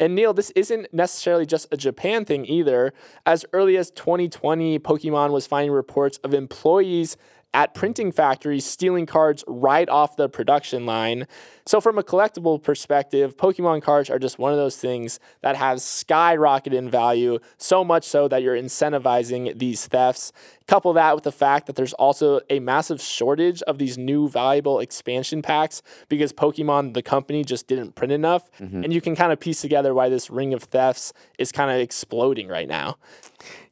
And 0.00 0.14
Neal, 0.14 0.32
this 0.32 0.50
isn't 0.50 0.92
necessarily 0.92 1.46
just 1.46 1.68
a 1.70 1.76
Japan 1.76 2.24
thing 2.24 2.46
either. 2.46 2.92
As 3.26 3.44
early 3.52 3.76
as 3.76 3.90
2020, 3.90 4.78
Pokemon 4.78 5.30
was 5.30 5.46
finding 5.46 5.72
reports 5.72 6.18
of 6.18 6.34
employees 6.34 7.16
at 7.54 7.74
printing 7.74 8.10
factories 8.10 8.64
stealing 8.64 9.06
cards 9.06 9.44
right 9.46 9.88
off 9.88 10.16
the 10.16 10.28
production 10.28 10.86
line. 10.86 11.26
So, 11.64 11.80
from 11.80 11.98
a 11.98 12.02
collectible 12.02 12.62
perspective, 12.62 13.36
Pokemon 13.36 13.82
cards 13.82 14.10
are 14.10 14.18
just 14.18 14.38
one 14.38 14.52
of 14.52 14.58
those 14.58 14.76
things 14.76 15.20
that 15.42 15.56
have 15.56 15.78
skyrocketed 15.78 16.74
in 16.74 16.90
value, 16.90 17.38
so 17.56 17.84
much 17.84 18.04
so 18.04 18.28
that 18.28 18.42
you're 18.42 18.56
incentivizing 18.56 19.58
these 19.58 19.86
thefts. 19.86 20.32
Couple 20.66 20.92
that 20.94 21.14
with 21.14 21.24
the 21.24 21.32
fact 21.32 21.66
that 21.66 21.76
there's 21.76 21.92
also 21.94 22.40
a 22.48 22.60
massive 22.60 23.00
shortage 23.00 23.62
of 23.62 23.78
these 23.78 23.98
new 23.98 24.28
valuable 24.28 24.78
expansion 24.78 25.42
packs 25.42 25.82
because 26.08 26.32
Pokemon, 26.32 26.94
the 26.94 27.02
company, 27.02 27.44
just 27.44 27.66
didn't 27.66 27.94
print 27.94 28.12
enough. 28.12 28.50
Mm-hmm. 28.60 28.84
And 28.84 28.92
you 28.92 29.00
can 29.00 29.16
kind 29.16 29.32
of 29.32 29.40
piece 29.40 29.60
together 29.60 29.92
why 29.92 30.08
this 30.08 30.30
ring 30.30 30.54
of 30.54 30.62
thefts 30.62 31.12
is 31.38 31.52
kind 31.52 31.70
of 31.70 31.78
exploding 31.78 32.48
right 32.48 32.68
now. 32.68 32.96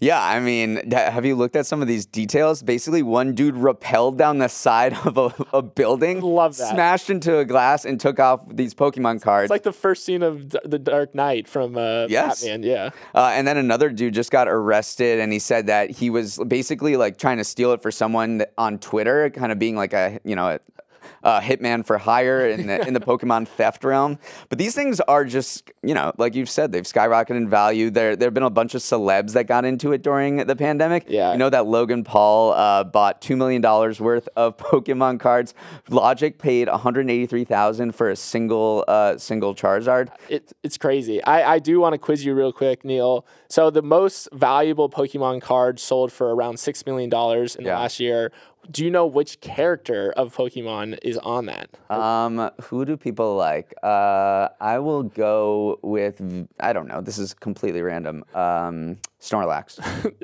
Yeah, 0.01 0.23
I 0.23 0.41
mean, 0.41 0.91
have 0.91 1.27
you 1.27 1.37
looked 1.37 1.57
at 1.57 1.67
some 1.67 1.83
of 1.83 1.89
these 1.89 2.07
details? 2.07 2.63
Basically, 2.63 3.03
one 3.03 3.35
dude 3.35 3.55
rappelled 3.55 4.17
down 4.17 4.39
the 4.39 4.49
side 4.49 4.95
of 5.05 5.19
a, 5.19 5.35
a 5.53 5.63
building, 5.63 6.21
love 6.21 6.57
that, 6.57 6.75
smashed 6.75 7.11
into 7.11 7.39
a 7.39 7.45
glass, 7.45 7.80
and 7.85 8.01
took 8.01 8.19
off 8.19 8.45
these 8.49 8.75
Pokemon 8.75 9.23
cards. 9.23 9.45
It's 9.45 9.51
like 9.51 9.63
the 9.63 9.73
first 9.73 10.05
scene 10.05 10.23
of 10.23 10.51
the 10.51 10.79
Dark 10.79 11.15
Knight 11.15 11.49
from 11.49 11.77
uh, 11.77 12.07
yes. 12.09 12.43
Batman. 12.43 12.63
Yeah, 12.63 12.91
uh, 13.15 13.33
and 13.35 13.47
then 13.47 13.57
another 13.57 13.91
dude 13.91 14.15
just 14.15 14.31
got 14.31 14.49
arrested, 14.49 15.21
and 15.21 15.33
he 15.33 15.39
said 15.39 15.67
that 15.67 15.91
he 15.91 16.11
was 16.11 16.39
basically 16.47 16.97
like 16.97 17.17
trying 17.17 17.39
to 17.39 17.45
steal 17.45 17.73
it 17.73 17.83
for 17.83 17.91
someone 17.91 18.45
on 18.59 18.79
Twitter, 18.79 19.31
kind 19.31 19.53
of 19.53 19.59
being 19.59 19.77
like 19.77 19.93
a 19.93 20.21
you 20.25 20.37
know 20.37 20.59
uh, 21.23 21.41
Hitman 21.41 21.85
for 21.85 21.99
Hire 21.99 22.49
in 22.49 22.67
the, 22.67 22.87
in 22.87 22.95
the 22.95 23.01
Pokemon 23.11 23.49
theft 23.49 23.85
realm. 23.85 24.19
But 24.49 24.59
these 24.59 24.75
things 24.75 25.01
are 25.01 25.25
just, 25.25 25.71
you 25.83 25.95
know, 25.95 26.13
like 26.19 26.35
you've 26.35 26.51
said, 26.51 26.73
they've 26.73 26.85
skyrocketed 26.85 27.37
in 27.37 27.49
value. 27.49 27.91
There, 27.91 28.17
there 28.17 28.27
have 28.27 28.35
been 28.35 28.43
a 28.43 28.51
bunch 28.51 28.75
of 28.75 28.83
celebs 28.83 29.33
that 29.33 29.45
got 29.47 29.65
into 29.65 29.93
it 29.93 30.03
during 30.03 30.39
the 30.39 30.57
pandemic. 30.57 31.07
Yeah. 31.09 31.33
You 31.33 31.39
know 31.39 31.51
that 31.51 31.67
Logan 31.67 32.05
Paul 32.05 32.53
uh, 32.53 32.85
bought 32.85 33.21
$2 33.21 33.37
million 33.37 33.63
worth 33.63 34.29
of 34.37 34.57
Pokemon 34.59 35.21
cards. 35.21 35.55
Logic 35.89 36.39
paid 36.39 36.69
183000 36.69 37.93
for 37.93 38.11
a 38.11 38.17
single 38.17 38.85
uh, 38.89 39.19
single 39.19 39.55
Charizard. 39.55 40.09
It, 40.29 40.53
it's 40.63 40.79
crazy. 40.79 41.23
I, 41.25 41.55
I 41.55 41.59
do 41.59 41.81
want 41.81 41.95
to 41.95 41.99
quiz 41.99 42.25
you 42.25 42.35
real 42.35 42.53
quick, 42.53 42.85
Neal. 42.85 43.27
So 43.49 43.71
the 43.71 43.83
most 43.83 44.29
valuable 44.33 44.89
Pokemon 44.89 45.43
card 45.43 45.81
sold 45.81 46.13
for 46.13 46.35
around 46.35 46.57
$6 46.57 46.87
million 46.87 47.11
in 47.13 47.65
the 47.65 47.71
yeah. 47.71 47.79
last 47.79 48.01
year 48.01 48.33
do 48.71 48.85
you 48.85 48.91
know 48.91 49.07
which 49.07 49.41
character 49.41 50.13
of 50.17 50.35
Pokemon 50.35 50.99
is 51.03 51.19
on 51.19 51.47
that? 51.47 51.71
Um, 51.91 52.51
who 52.63 52.85
do 52.85 52.97
people 52.97 53.35
like? 53.35 53.75
Uh, 53.83 54.49
I 54.61 54.79
will 54.79 55.03
go 55.03 55.79
with 55.83 56.21
I 56.61 56.73
don't 56.73 56.87
know. 56.87 57.01
This 57.01 57.19
is 57.19 57.35
completely 57.35 57.83
random. 57.83 58.25
Um, 58.35 58.99
Snorlax. 59.21 59.81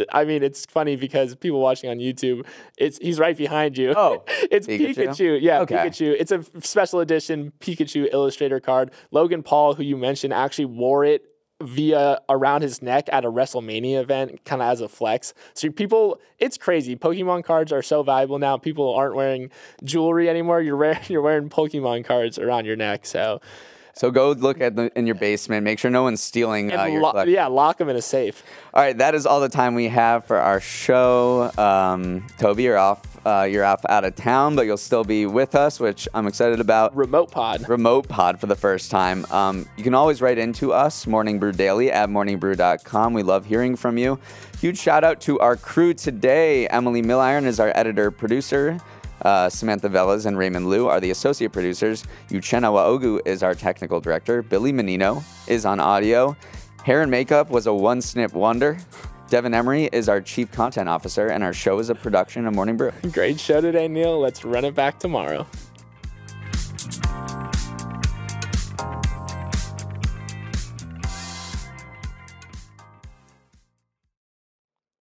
I 0.12 0.24
mean, 0.24 0.42
it's 0.42 0.64
funny 0.66 0.96
because 0.96 1.34
people 1.34 1.60
watching 1.60 1.90
on 1.90 1.98
YouTube, 1.98 2.46
it's 2.78 2.98
he's 2.98 3.18
right 3.18 3.36
behind 3.36 3.76
you. 3.76 3.94
Oh, 3.96 4.24
it's 4.50 4.66
Pikachu. 4.66 4.94
Pikachu. 4.94 5.38
Yeah, 5.42 5.60
okay. 5.60 5.76
Pikachu. 5.76 6.16
It's 6.18 6.32
a 6.32 6.44
special 6.60 7.00
edition 7.00 7.52
Pikachu 7.60 8.08
Illustrator 8.12 8.60
card. 8.60 8.92
Logan 9.10 9.42
Paul, 9.42 9.74
who 9.74 9.82
you 9.82 9.96
mentioned, 9.96 10.32
actually 10.32 10.66
wore 10.66 11.04
it 11.04 11.22
via 11.62 12.20
around 12.28 12.62
his 12.62 12.82
neck 12.82 13.08
at 13.10 13.24
a 13.24 13.30
WrestleMania 13.30 14.00
event, 14.00 14.44
kind 14.44 14.60
of 14.60 14.68
as 14.68 14.80
a 14.80 14.88
flex. 14.88 15.32
So 15.54 15.70
people, 15.70 16.20
it's 16.38 16.58
crazy. 16.58 16.96
Pokemon 16.96 17.44
cards 17.44 17.72
are 17.72 17.82
so 17.82 18.02
valuable 18.02 18.38
now. 18.38 18.56
People 18.56 18.94
aren't 18.94 19.14
wearing 19.14 19.50
jewelry 19.82 20.28
anymore. 20.28 20.60
You're 20.60 20.76
wearing 20.76 21.00
you're 21.08 21.22
wearing 21.22 21.48
Pokemon 21.48 22.04
cards 22.04 22.38
around 22.38 22.66
your 22.66 22.76
neck. 22.76 23.06
So. 23.06 23.40
So 23.96 24.10
go 24.10 24.32
look 24.32 24.60
at 24.60 24.76
the 24.76 24.90
in 24.96 25.06
your 25.06 25.14
basement. 25.14 25.64
Make 25.64 25.78
sure 25.78 25.90
no 25.90 26.02
one's 26.02 26.22
stealing 26.22 26.70
uh, 26.70 26.84
your 26.84 27.00
lo- 27.00 27.22
Yeah, 27.24 27.46
lock 27.46 27.78
them 27.78 27.88
in 27.88 27.96
a 27.96 28.02
safe. 28.02 28.42
All 28.74 28.82
right, 28.82 28.96
that 28.98 29.14
is 29.14 29.24
all 29.24 29.40
the 29.40 29.48
time 29.48 29.74
we 29.74 29.88
have 29.88 30.26
for 30.26 30.36
our 30.36 30.60
show. 30.60 31.50
Um, 31.56 32.26
Toby, 32.38 32.64
you're 32.64 32.76
off. 32.76 33.00
Uh, 33.26 33.42
you're 33.42 33.64
off 33.64 33.80
out 33.88 34.04
of 34.04 34.14
town, 34.14 34.54
but 34.54 34.66
you'll 34.66 34.76
still 34.76 35.02
be 35.02 35.26
with 35.26 35.56
us, 35.56 35.80
which 35.80 36.06
I'm 36.14 36.28
excited 36.28 36.60
about. 36.60 36.94
Remote 36.94 37.32
pod. 37.32 37.68
Remote 37.68 38.06
pod 38.06 38.38
for 38.38 38.46
the 38.46 38.54
first 38.54 38.88
time. 38.90 39.26
Um, 39.32 39.66
you 39.76 39.82
can 39.82 39.94
always 39.94 40.22
write 40.22 40.38
into 40.38 40.72
us, 40.72 41.08
Morning 41.08 41.40
Brew 41.40 41.50
Daily 41.50 41.90
at 41.90 42.08
morningbrew.com. 42.08 43.14
We 43.14 43.24
love 43.24 43.46
hearing 43.46 43.74
from 43.74 43.98
you. 43.98 44.20
Huge 44.60 44.78
shout 44.78 45.02
out 45.04 45.20
to 45.22 45.40
our 45.40 45.56
crew 45.56 45.92
today. 45.92 46.68
Emily 46.68 47.02
Milliron 47.02 47.46
is 47.46 47.58
our 47.58 47.72
editor 47.74 48.10
producer. 48.12 48.78
Uh, 49.26 49.50
Samantha 49.50 49.88
Velez 49.88 50.24
and 50.24 50.38
Raymond 50.38 50.68
Liu 50.68 50.86
are 50.86 51.00
the 51.00 51.10
associate 51.10 51.50
producers. 51.50 52.04
Uchenna 52.28 52.70
Waogu 52.70 53.18
is 53.26 53.42
our 53.42 53.56
technical 53.56 54.00
director. 54.00 54.40
Billy 54.40 54.70
Menino 54.70 55.24
is 55.48 55.66
on 55.66 55.80
audio. 55.80 56.36
Hair 56.84 57.02
and 57.02 57.10
makeup 57.10 57.50
was 57.50 57.66
a 57.66 57.74
one 57.74 58.00
snip 58.00 58.34
wonder. 58.34 58.78
Devin 59.28 59.52
Emery 59.52 59.88
is 59.92 60.08
our 60.08 60.20
chief 60.20 60.52
content 60.52 60.88
officer, 60.88 61.26
and 61.26 61.42
our 61.42 61.52
show 61.52 61.80
is 61.80 61.90
a 61.90 61.94
production 61.96 62.46
of 62.46 62.54
Morning 62.54 62.76
Brew. 62.76 62.92
Great 63.10 63.40
show 63.40 63.60
today, 63.60 63.88
Neal. 63.88 64.20
Let's 64.20 64.44
run 64.44 64.64
it 64.64 64.76
back 64.76 65.00
tomorrow. 65.00 65.44